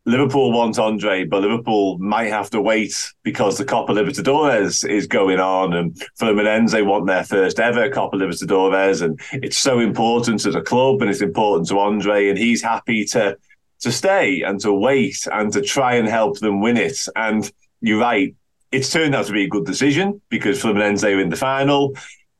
[0.06, 5.41] Liverpool want Andre, but Liverpool might have to wait because the Copa Libertadores is going
[5.41, 10.62] on, and Fluminense want their first ever Copa Libertadores, and it's so important to the
[10.62, 13.38] club, and it's important to Andre, and he's happy to
[13.81, 16.99] to stay and to wait and to try and help them win it.
[17.15, 18.35] And you're right,
[18.71, 21.95] it's turned out to be a good decision because Fluminense are in the final,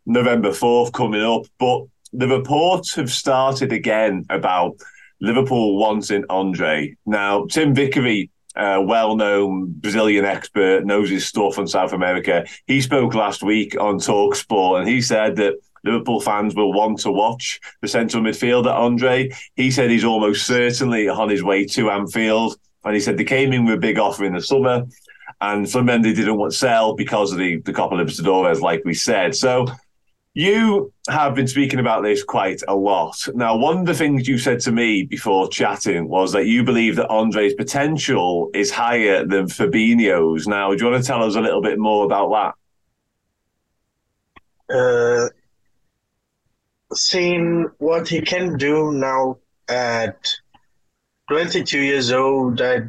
[0.06, 1.44] November 4th coming up.
[1.60, 4.78] But the reports have started again about
[5.22, 6.96] Liverpool wanting Andre.
[7.06, 12.46] Now, Tim Vickery, uh, well-known Brazilian expert, knows his stuff on South America.
[12.66, 15.56] He spoke last week on Talk Sport, and he said that
[15.88, 19.32] Liverpool fans will want to watch the central midfielder, Andre.
[19.56, 22.58] He said he's almost certainly on his way to Anfield.
[22.84, 24.86] And he said they came in with a big offer in the summer.
[25.42, 29.36] And Flamengo didn't want to sell because of the, the Copa Libertadores, like we said.
[29.36, 29.68] So
[30.38, 33.28] you have been speaking about this quite a lot.
[33.34, 36.96] Now, one of the things you said to me before chatting was that you believe
[36.98, 40.48] that Andre's potential is higher than Fabinho's.
[40.48, 42.56] Now, do you want to tell us a little bit more about
[44.70, 44.76] that?
[44.76, 45.30] Uh,
[46.94, 50.28] seeing what he can do now at
[51.30, 52.88] 22 years old, I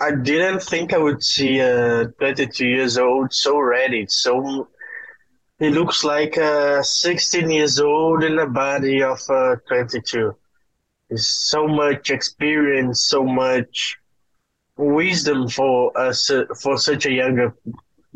[0.00, 4.06] I didn't think I would see a 22 years old so ready.
[4.08, 4.68] So
[5.58, 10.34] he looks like a 16 years old in the body of a 22.
[11.08, 13.96] There's so much experience, so much
[14.76, 17.54] wisdom for us for such a younger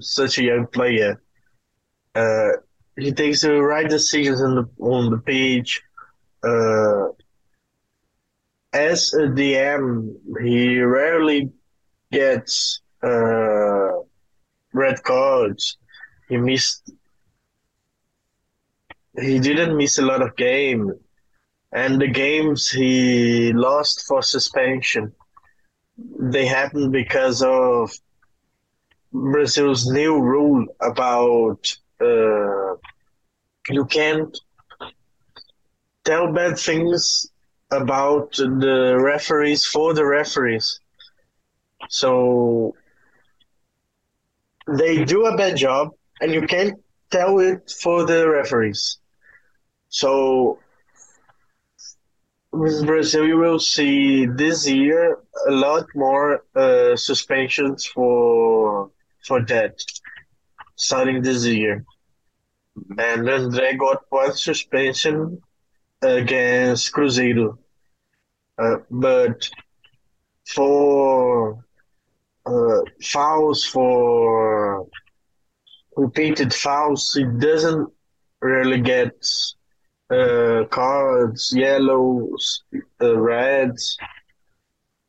[0.00, 1.20] such a young player.
[2.14, 2.50] Uh,
[2.98, 5.64] he takes the right decisions on the on the.
[6.42, 7.08] Uh,
[8.72, 11.50] as a DM, he rarely
[12.12, 13.90] gets uh,
[14.72, 15.78] red cards.
[16.28, 16.90] He missed.
[19.20, 20.92] He didn't miss a lot of game,
[21.72, 25.12] and the games he lost for suspension,
[25.96, 27.90] they happened because of
[29.12, 32.74] Brazil's new rule about uh,
[33.70, 34.36] you can't
[36.04, 37.30] tell bad things
[37.70, 40.80] about the referees for the referees.
[41.90, 42.74] So
[44.66, 45.90] they do a bad job,
[46.20, 46.78] and you can't
[47.10, 48.98] tell it for the referees.
[49.88, 50.58] So
[52.52, 58.90] with Brazil, you will see this year a lot more uh, suspensions for
[59.26, 59.74] for that
[60.76, 61.84] starting this year.
[62.98, 65.40] And then they got one suspension
[66.02, 67.58] against Cruzeiro.
[68.58, 69.48] Uh, but
[70.46, 71.64] for
[72.46, 74.86] uh, fouls, for
[75.96, 77.88] repeated fouls, he doesn't
[78.40, 79.14] really get
[80.10, 82.62] uh, cards, yellows,
[83.00, 83.96] uh, reds.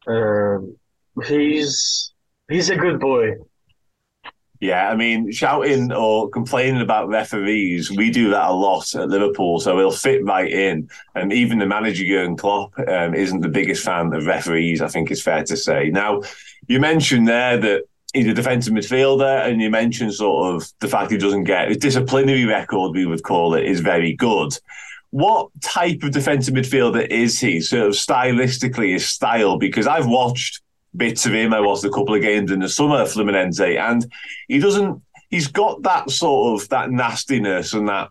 [0.07, 0.75] Um,
[1.25, 2.13] he's
[2.49, 3.35] he's a good boy.
[4.61, 9.61] Yeah, I mean, shouting or complaining about referees, we do that a lot at Liverpool,
[9.61, 10.89] so he'll fit right in.
[11.15, 15.11] And even the manager, Jurgen Klopp, um, isn't the biggest fan of referees, I think
[15.11, 15.89] it's fair to say.
[15.91, 16.23] Now,
[16.67, 17.83] you mentioned there that
[18.13, 21.77] he's a defensive midfielder, and you mentioned sort of the fact he doesn't get his
[21.77, 24.57] disciplinary record, we would call it, is very good.
[25.11, 29.57] What type of defensive midfielder is he, sort of stylistically, his style?
[29.57, 30.61] Because I've watched
[30.95, 31.53] bits of him.
[31.53, 34.05] I watched a couple of games in the summer, Fluminense, and
[34.47, 35.01] he doesn't.
[35.29, 38.09] He's got that sort of that nastiness and that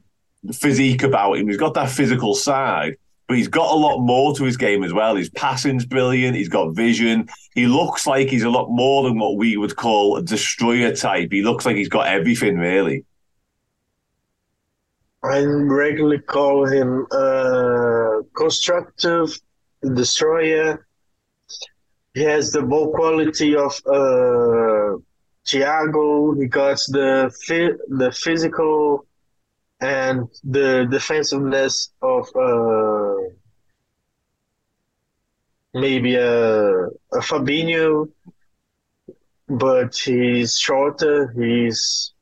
[0.52, 1.48] physique about him.
[1.48, 4.92] He's got that physical side, but he's got a lot more to his game as
[4.92, 5.16] well.
[5.16, 6.36] His passing's brilliant.
[6.36, 7.28] He's got vision.
[7.54, 11.32] He looks like he's a lot more than what we would call a destroyer type.
[11.32, 13.04] He looks like he's got everything really.
[15.24, 19.36] I regularly call him a constructive
[19.94, 20.86] destroyer
[22.18, 24.98] he has the ball quality of uh,
[25.46, 26.36] Thiago.
[26.40, 29.06] He got the fi- the physical
[29.80, 33.14] and the defensiveness of uh,
[35.74, 36.86] maybe a,
[37.18, 38.08] a Fabinho,
[39.48, 41.32] but he's shorter.
[41.38, 42.14] He's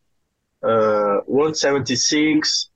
[0.62, 2.68] uh, 176.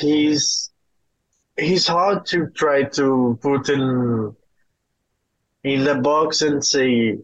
[0.00, 0.70] He's
[1.56, 4.34] he's hard to try to put in
[5.64, 7.18] in the box and say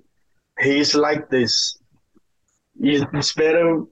[0.61, 1.79] he's like this.
[2.81, 3.83] It's better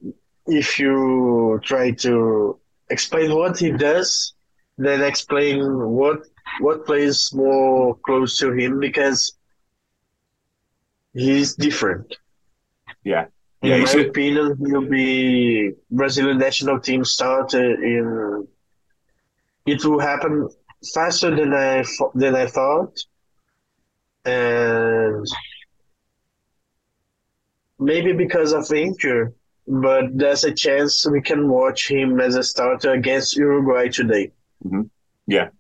[0.47, 2.59] if you try to
[2.91, 4.35] explain what he does
[4.79, 5.61] than explain
[5.99, 6.21] what
[6.61, 9.35] what plays more close to him because
[11.13, 12.17] he's different.
[13.05, 13.27] Yeah.
[13.63, 18.47] In Yeah, my he's- opinion, he'll be Brazilian national team starter in.
[19.67, 20.49] It will happen
[20.95, 21.85] faster than I
[22.15, 22.95] than I thought,
[24.25, 25.27] and
[27.79, 29.33] maybe because of injury,
[29.67, 34.33] but there's a chance we can watch him as a starter against Uruguay today.
[34.65, 34.91] Mhm.
[35.27, 35.51] Yeah.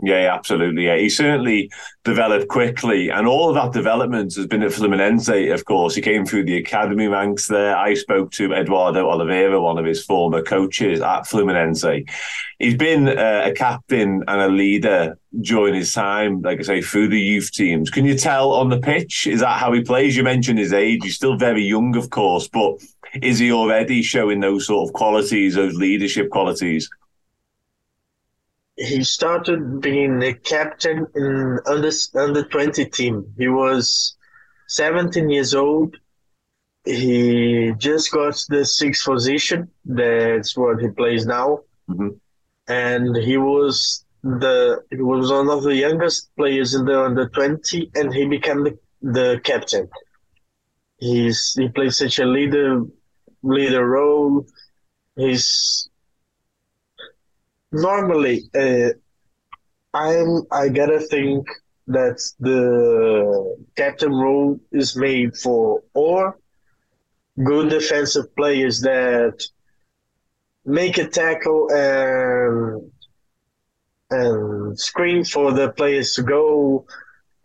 [0.00, 0.86] Yeah, absolutely.
[0.86, 1.72] Yeah, he certainly
[2.04, 5.52] developed quickly, and all of that development has been at Fluminense.
[5.52, 7.76] Of course, he came through the academy ranks there.
[7.76, 12.06] I spoke to Eduardo Oliveira, one of his former coaches at Fluminense.
[12.60, 17.08] He's been uh, a captain and a leader during his time, like I say, through
[17.08, 17.90] the youth teams.
[17.90, 19.26] Can you tell on the pitch?
[19.26, 20.16] Is that how he plays?
[20.16, 22.76] You mentioned his age; he's still very young, of course, but
[23.20, 26.88] is he already showing those sort of qualities, those leadership qualities?
[28.78, 33.34] He started being a captain in under under twenty team.
[33.36, 34.16] He was
[34.68, 35.96] seventeen years old.
[36.84, 39.68] He just got the sixth position.
[39.84, 41.60] That's what he plays now.
[41.90, 42.08] Mm-hmm.
[42.68, 47.90] And he was the he was one of the youngest players in the under twenty,
[47.96, 49.88] and he became the, the captain.
[50.98, 52.84] He's he plays such a leader
[53.42, 54.46] leader role.
[55.16, 55.87] He's
[57.72, 58.90] normally uh,
[59.94, 61.46] I'm I gotta think
[61.88, 66.38] that the captain role is made for or
[67.42, 69.42] good defensive players that
[70.64, 72.90] make a tackle and
[74.10, 76.86] and screen for the players to go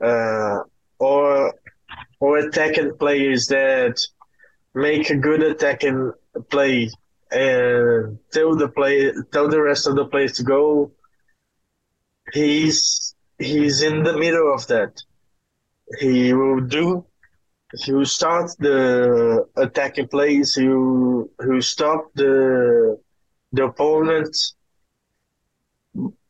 [0.01, 0.59] uh,
[0.99, 1.53] or
[2.19, 3.99] or attacking players that
[4.73, 6.11] make a good attacking
[6.49, 6.89] play
[7.33, 10.91] and tell the play tell the rest of the players to go.
[12.31, 15.01] He's he's in the middle of that.
[15.99, 17.05] He will do.
[17.83, 20.53] He will start the attacking plays.
[20.53, 22.99] He will, he will stop the
[23.51, 24.35] the opponent.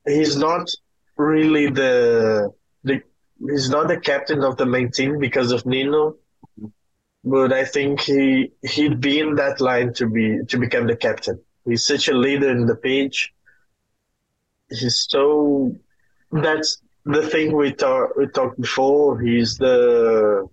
[0.06, 0.70] He's not
[1.18, 2.52] really the
[2.84, 3.02] the
[3.40, 6.16] he's not the captain of the main team because of Nino,
[7.24, 11.40] but I think he he'd be in that line to be to become the captain.
[11.66, 13.34] He's such a leader in the pitch.
[14.70, 15.76] He's so
[16.32, 19.20] that's the thing we talked we talked before.
[19.22, 20.48] He's the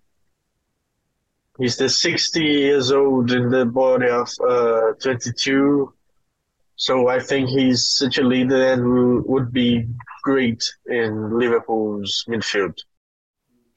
[1.59, 5.93] he's the 60 years old in the body of uh, 22.
[6.77, 9.87] So I think he's such a leader and would be
[10.23, 12.79] great in Liverpool's midfield.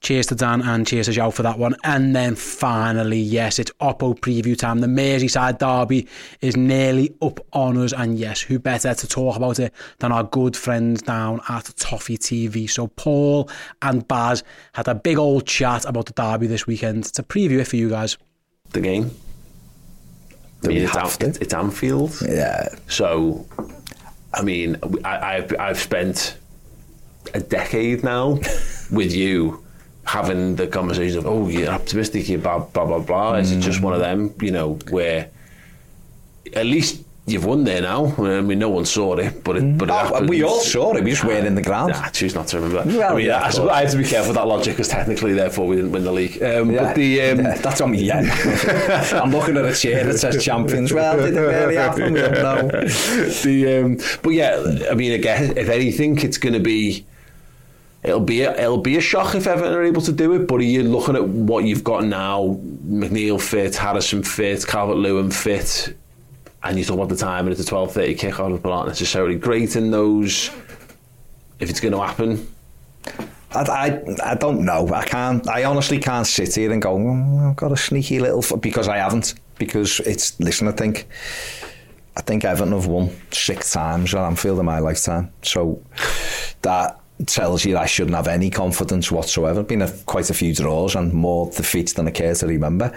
[0.03, 1.77] Cheers to Dan and cheers to Joe for that one.
[1.85, 4.79] And then finally, yes, it's Oppo preview time.
[4.79, 6.09] The Merseyside derby
[6.41, 7.93] is nearly up on us.
[7.93, 12.17] And yes, who better to talk about it than our good friends down at Toffee
[12.17, 12.69] TV.
[12.69, 13.49] So Paul
[13.81, 14.43] and Baz
[14.73, 17.89] had a big old chat about the derby this weekend to preview it for you
[17.89, 18.17] guys.
[18.71, 19.09] The game.
[20.65, 22.21] I mean, it's, Am- it's Anfield.
[22.27, 22.67] Yeah.
[22.89, 23.45] So,
[24.33, 24.75] I mean,
[25.05, 26.37] I, I've, I've spent
[27.33, 28.37] a decade now
[28.91, 29.63] with you
[30.05, 33.35] having the conversation of, oh, you're optimistic, you're blah, blah, blah, blah.
[33.35, 35.29] Is it just one of them, you know, where
[36.55, 38.13] at least you've won there now.
[38.17, 41.03] I mean, no one saw it, but it, but it oh, we all saw it.
[41.03, 41.93] We just weren't in the ground.
[41.93, 42.97] Nah, choose not to remember.
[42.97, 45.33] Well, I mean, yeah, I, I, have to be careful with that logic because technically,
[45.33, 46.41] therefore, we didn't win the league.
[46.43, 48.03] Um, yeah, but the um, yeah, that's on me.
[48.03, 50.91] Yeah, I'm looking at a chair that says champions.
[50.91, 52.13] Well, did it really happen?
[52.13, 52.67] No.
[52.67, 57.05] the um, but yeah, I mean, again, if anything, it's going to be
[58.03, 60.47] it'll be a, it'll be a shock if Everton are able to do it.
[60.47, 65.31] But are you're looking at what you've got now: McNeil fit, Harrison fit, Calvert Lewin
[65.31, 65.95] fit,
[66.63, 68.61] and you talk about the time and it's a twelve thirty kickoff.
[68.61, 70.49] But aren't necessarily great in those.
[71.59, 72.45] If it's going to happen.
[73.51, 74.89] I, I, I don't know.
[74.93, 75.47] I can't.
[75.47, 76.97] I honestly can't sit here and go.
[76.97, 79.35] Oh, I've got a sneaky little f-, because I haven't.
[79.57, 80.67] Because it's listen.
[80.67, 81.07] I think
[82.17, 85.31] I think Everton have won six times at Anfield in my lifetime.
[85.43, 85.81] So
[86.63, 89.63] that tells you I shouldn't have any confidence whatsoever.
[89.63, 92.95] Been a, quite a few draws and more defeats than I care to remember.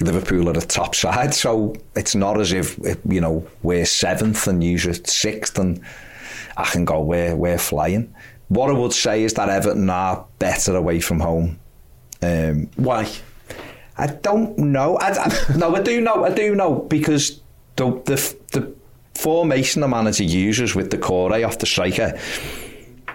[0.00, 4.64] Liverpool are the top side, so it's not as if you know we're seventh and
[4.64, 5.82] you're sixth, and
[6.56, 8.14] I can go we're we're flying.
[8.48, 11.58] What I would say is that Everton are better away from home.
[12.22, 13.10] Um, Why?
[13.96, 14.96] I don't know.
[14.96, 16.24] I, I, no, I do know.
[16.24, 17.40] I do know because
[17.76, 18.74] the the, the
[19.14, 22.18] formation the manager uses with the core off the striker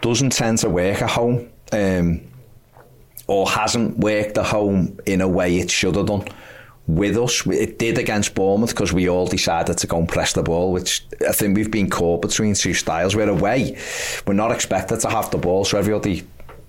[0.06, 2.22] doesn't tend to work at home um,
[3.26, 6.24] or hasn't worked at home in a way it should have done.
[6.86, 10.44] With us, it did against Bournemouth because we all decided to go and press the
[10.44, 13.16] ball, which I think we've been caught between two styles.
[13.16, 13.80] We're away,
[14.28, 16.24] we're not expected to have the ball, so everybody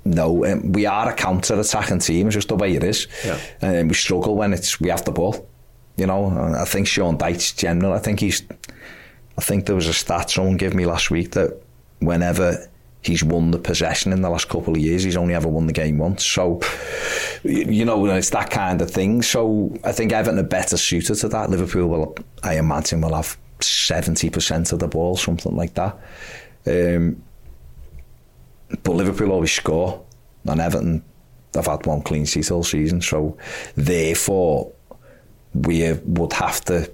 [0.07, 2.29] no, um, we are a counter-attacking team.
[2.29, 3.07] It's just the way it is.
[3.25, 3.39] Yeah.
[3.61, 5.47] And um, we struggle when it's we have the ball.
[5.97, 7.93] You know, I think Sean Dyche's general.
[7.93, 8.43] I think he's.
[9.37, 11.61] I think there was a stat someone gave me last week that
[11.99, 12.69] whenever
[13.07, 15.03] he's won the possession in the last couple of years.
[15.03, 16.25] He's only ever won the game once.
[16.25, 16.61] So,
[17.43, 19.23] you know, it's that kind of thing.
[19.23, 21.51] So I think Everton are better suited to that.
[21.51, 25.99] Liverpool will, I imagine, will have 70% of the ball, something like that.
[26.67, 27.23] Um,
[28.83, 30.05] but Liverpool always score,
[30.45, 31.05] and Everton
[31.55, 33.01] have had one clean sheet all season.
[33.01, 33.37] So
[33.77, 34.73] therefore,
[35.55, 36.91] we would have to,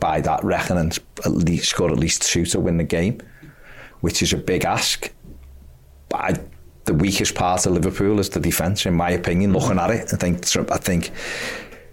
[0.00, 0.92] by that reckoning,
[1.24, 3.20] at least score at least two to win the game,
[4.00, 5.12] which is a big ask.
[6.12, 6.34] I,
[6.84, 9.52] the weakest part of Liverpool is the defence, in my opinion.
[9.52, 11.10] Looking at it, I think I think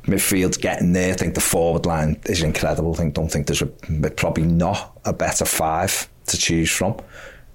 [0.03, 1.13] midfield's getting there.
[1.13, 2.93] I think the forward line is incredible.
[2.93, 3.67] I think, don't think there's a,
[4.11, 6.97] probably not a better five to choose from.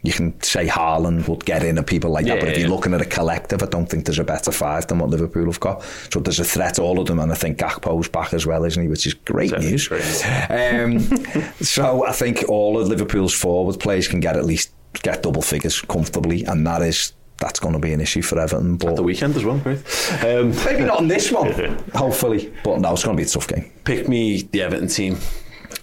[0.02, 2.68] You can say Haaland would get in and people like yeah, that, but if you're
[2.68, 5.58] looking at a collective, I don't think there's a better five than what Liverpool have
[5.58, 5.82] got.
[6.12, 8.64] So there's a threat to all of them, and I think Gakpo's back as well,
[8.64, 8.88] isn't he?
[8.88, 9.88] Which is great news.
[9.88, 10.02] Great.
[10.50, 11.00] Um,
[11.60, 15.80] so I think all of Liverpool's forward players can get at least get double figures
[15.82, 18.76] comfortably, and that is that's going to be an issue for Everton.
[18.76, 19.56] But At the weekend as well.
[19.56, 21.52] Um, maybe not on this one,
[21.94, 23.70] hopefully, but no, it's going to be a tough game.
[23.84, 25.18] Pick me the Everton team.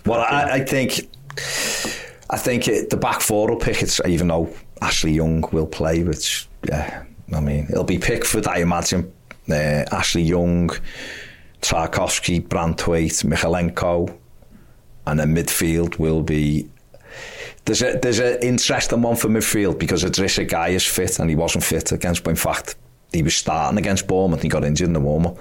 [0.06, 1.10] Well, I, I think.
[2.28, 4.50] I think it, the back four will pick it, even though
[4.82, 9.14] Ashley Young will play, which, yeah, I mean, it'll be Pickford, I imagine.
[9.48, 10.72] Uh, Ashley Young,
[11.62, 14.18] Tarkowski, Branthwaite, Mykolenko,
[15.06, 16.68] and then midfield will be
[17.66, 21.36] there's a there's an interesting one for midfield because Idrissa Gueye is fit and he
[21.36, 22.24] wasn't fit against.
[22.24, 22.76] But in fact,
[23.12, 24.40] he was starting against Bournemouth.
[24.40, 25.38] And he got injured in the warm up.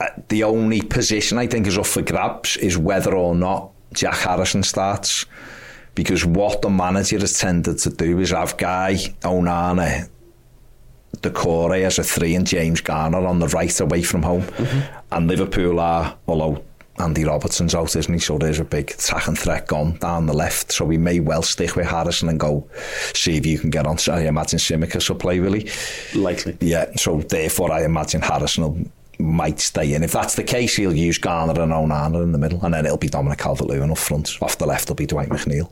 [0.00, 4.16] Uh, the only position I think is up for grabs is whether or not Jack
[4.16, 5.26] Harrison starts
[5.94, 10.08] because what the manager has tended to do is have Gueye, Onana,
[11.18, 14.42] Doucouré as a three and James Garner on the right away from home.
[14.42, 14.98] Mm-hmm.
[15.12, 16.64] And Liverpool are, although
[17.00, 18.20] Andy Robertson's out, isn't he?
[18.20, 20.72] So there's a big attacking threat gone down the left.
[20.72, 22.68] So we may well stick with Harrison and go
[23.14, 23.98] see if you can get on.
[23.98, 25.70] So I imagine Tsimikas will play, will he?
[26.14, 26.56] Likely.
[26.60, 28.78] Yeah, so therefore I imagine Harrison will
[29.18, 30.02] might stay in.
[30.02, 32.96] If that's the case, he'll use Garner and Onana in the middle, and then it'll
[32.96, 34.30] be Dominic Calvert-Lewin up front.
[34.40, 35.70] Off the left, it'll be Dwight McNeil.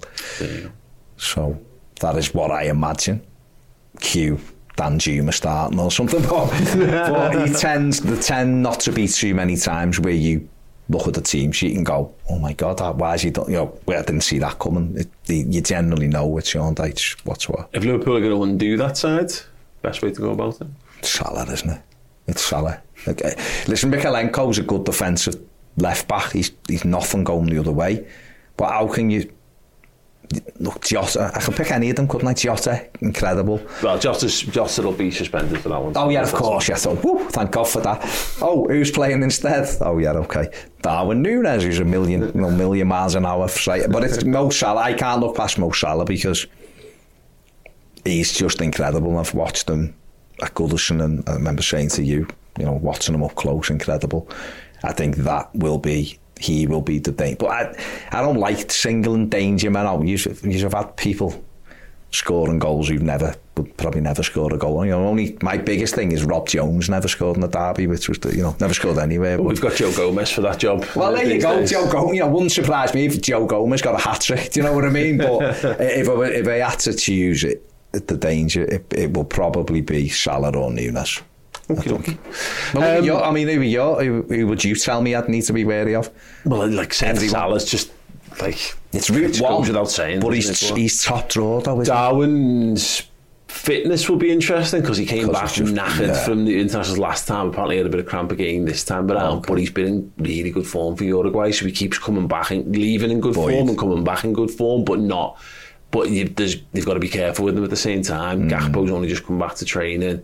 [1.17, 1.59] So
[2.01, 3.23] that is what I imagine.
[4.01, 4.39] Q
[4.77, 9.57] Danjuma starting or something, but, but he tends the tend not to be too many
[9.57, 10.49] times where you
[10.89, 13.31] look at the team sheet and go, "Oh my God, why is he?
[13.31, 13.47] Done?
[13.51, 17.17] You know, well, I didn't see that coming." It, you generally know with Sean Dyche
[17.25, 17.69] what's what.
[17.73, 19.31] If Liverpool are going to undo that side,
[19.83, 20.69] best way to go about it.
[20.99, 21.83] It's Salah, isn't it?
[22.27, 22.81] It's Salah.
[23.07, 23.35] Okay.
[23.37, 25.37] Eh, listen, Mykolenko's a good defensive
[25.77, 26.33] left back.
[26.33, 28.07] He's he's nothing going the other way.
[28.57, 29.31] But how can you
[30.59, 31.21] look Jota?
[31.21, 32.35] Uh, I can pick any of them, couldn't I?
[32.35, 33.61] Jota, incredible.
[33.83, 35.93] Well, Jota's, Jota will be suspended for that one.
[35.97, 36.69] Oh yeah, of course.
[36.69, 36.87] Yes.
[36.87, 38.01] Oh, whew, thank God for that.
[38.41, 39.69] Oh, who's playing instead?
[39.81, 40.51] Oh yeah, okay.
[40.83, 43.49] Darwin Núñez, who's a million, you know, million miles an hour.
[43.67, 44.83] But it's Mo Salah.
[44.83, 46.47] I can't look past Mo Salah because
[48.05, 49.19] he's just incredible.
[49.19, 49.95] I've watched him
[50.43, 54.29] at Goodison and I remember saying to you, you know, watching him up close, incredible.
[54.85, 57.37] I think that will be he will be the danger.
[57.39, 60.07] But I, I don't like singling danger man out.
[60.07, 61.45] You've, you've had people
[62.11, 64.85] scoring goals who've never would probably never scored a goal.
[64.85, 68.09] You know, only my biggest thing is Rob Jones never scored in the derby, which
[68.09, 69.37] was the, you know never scored anywhere.
[69.37, 70.87] But we've got Joe Gomez for that job.
[70.95, 71.71] Well, there you go, days.
[71.71, 72.17] Joe Gomez.
[72.17, 74.53] You know, wouldn't surprise me if Joe Gomez got a hat trick.
[74.53, 75.19] Do you know what I mean?
[75.19, 75.43] But
[75.81, 80.09] if I, if I had to choose it, the danger it, it will probably be
[80.09, 81.23] Salah or Núñez.
[81.71, 82.19] Okay, okay.
[82.75, 85.65] Well, um, I mean, who, you, who, would you tell me I'd need to be
[85.65, 86.11] wary of?
[86.45, 87.93] Well, like saying Salah's just
[88.41, 91.83] like it's really well, without saying, but he's, he's top draw though.
[91.85, 93.03] Darwin's
[93.49, 96.25] fitness will be interesting because he came back just, knackered yeah.
[96.25, 97.49] from the internationals last time.
[97.49, 99.49] Apparently, he had a bit of cramp again this time around, okay.
[99.49, 102.75] but he's been in really good form for Uruguay, so he keeps coming back and
[102.75, 103.53] leaving in good Boyd.
[103.53, 105.39] form and coming back in good form, but not.
[105.91, 108.49] But you, they've got to be careful with him at the same time.
[108.49, 108.51] Mm.
[108.51, 110.23] Gakpo's only just come back to training.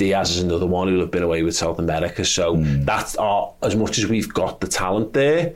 [0.00, 2.24] Diaz is another one who'll have been away with South America.
[2.24, 2.86] So mm.
[2.86, 5.54] that's our, as much as we've got the talent there.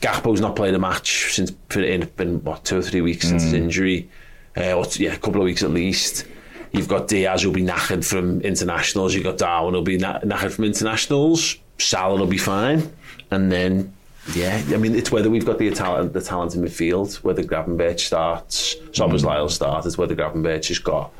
[0.00, 3.46] Gakpo's not played a match since it's been what two or three weeks since mm.
[3.46, 4.08] his injury,
[4.56, 6.24] uh, or yeah, a couple of weeks at least.
[6.70, 9.12] You've got Diaz who'll be knackered from internationals.
[9.12, 11.56] You've got Darwin who'll be knackered from internationals.
[11.78, 12.92] Salah will be fine,
[13.32, 13.92] and then
[14.34, 18.00] yeah, I mean it's whether we've got the talent, the talent in midfield, whether Gravenberch
[18.00, 19.50] starts, Szoboszlai mm.
[19.50, 21.12] starts, it's whether Gravenberch has got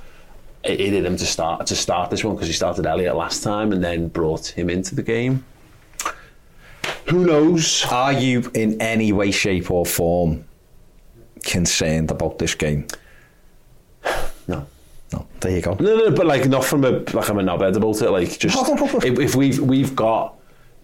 [0.62, 3.72] it in him to start to start this one because he started Elliott last time
[3.72, 5.44] and then brought him into the game.
[7.08, 7.84] Who knows?
[7.90, 10.44] Are you in any way, shape, or form
[11.42, 12.86] concerned about this game?
[14.46, 14.66] No.
[15.12, 15.74] No, there you go.
[15.80, 18.10] No, no, but like not from a like I'm a knobhead about it.
[18.10, 18.56] Like just
[19.04, 20.36] if, if we've we've got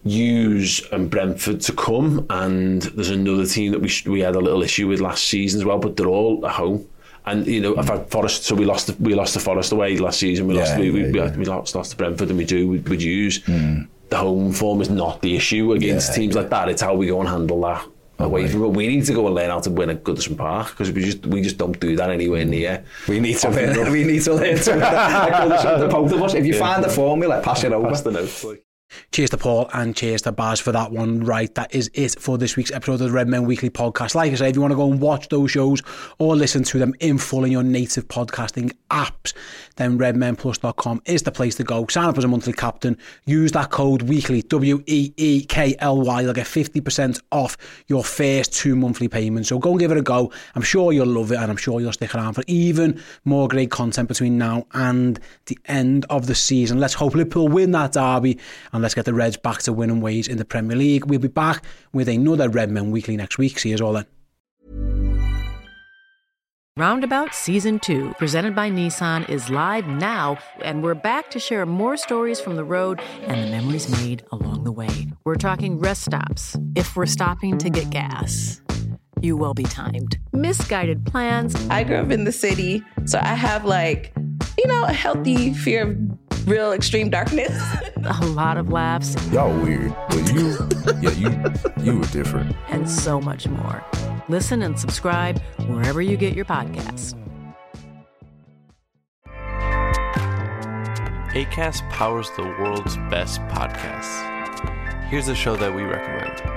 [0.03, 4.63] Hughes and Brentford to come, and there's another team that we we had a little
[4.63, 6.87] issue with last season as well, but they're all at home.
[7.27, 10.19] And you know, I Forest, so we lost the, we lost the Forest away last
[10.19, 10.47] season.
[10.47, 11.35] We yeah, lost we, we, yeah.
[11.35, 13.85] we, lost, lost to Brentford, and we do we, would use mm.
[14.07, 16.69] the home form is not the issue against yeah, teams like that.
[16.69, 17.85] It's how we go and handle that
[18.19, 18.51] away okay.
[18.53, 18.69] from it.
[18.69, 21.25] We need to go and learn how to win at Goodison Park because we just
[21.25, 22.85] we just don't do that anywhere near.
[23.09, 23.91] We need to learn.
[23.91, 24.71] we need to learn to
[25.81, 26.33] the both of us.
[26.33, 27.89] If you find the formula, pass it over.
[27.89, 28.41] Pass the notes.
[28.41, 28.63] Like.
[29.11, 31.23] Cheers to Paul and cheers to Baz for that one.
[31.23, 34.15] Right, that is it for this week's episode of the Red Men Weekly podcast.
[34.15, 35.81] Like I said, if you want to go and watch those shows
[36.19, 39.33] or listen to them in full in your native podcasting apps,
[39.75, 41.85] then redmenplus.com is the place to go.
[41.87, 42.97] Sign up as a monthly captain.
[43.25, 46.21] Use that code weekly, W E E K L Y.
[46.21, 47.57] You'll get 50% off
[47.87, 49.49] your first two monthly payments.
[49.49, 50.31] So go and give it a go.
[50.55, 53.71] I'm sure you'll love it and I'm sure you'll stick around for even more great
[53.71, 56.79] content between now and the end of the season.
[56.79, 58.39] Let's hope Liverpool win that derby
[58.77, 61.05] and let's get the Reds back to winning ways in the Premier League.
[61.05, 61.63] We'll be back
[61.93, 63.57] with another Redmen Weekly next week.
[63.57, 64.05] See you all then.
[66.77, 71.97] Roundabout Season 2, presented by Nissan, is live now, and we're back to share more
[71.97, 75.07] stories from the road and the memories made along the way.
[75.25, 78.61] We're talking rest stops, if we're stopping to get gas.
[79.21, 80.19] You will be timed.
[80.33, 81.55] Misguided plans.
[81.69, 84.13] I grew up in the city, so I have like,
[84.57, 87.61] you know, a healthy fear of real extreme darkness.
[88.05, 89.15] a lot of laughs.
[89.31, 90.57] Y'all weird, but you,
[91.01, 92.55] yeah, you, you were different.
[92.69, 93.83] And so much more.
[94.29, 97.13] Listen and subscribe wherever you get your podcasts.
[101.33, 104.33] ACAST powers the world's best podcasts.
[105.09, 106.56] Here's a show that we recommend.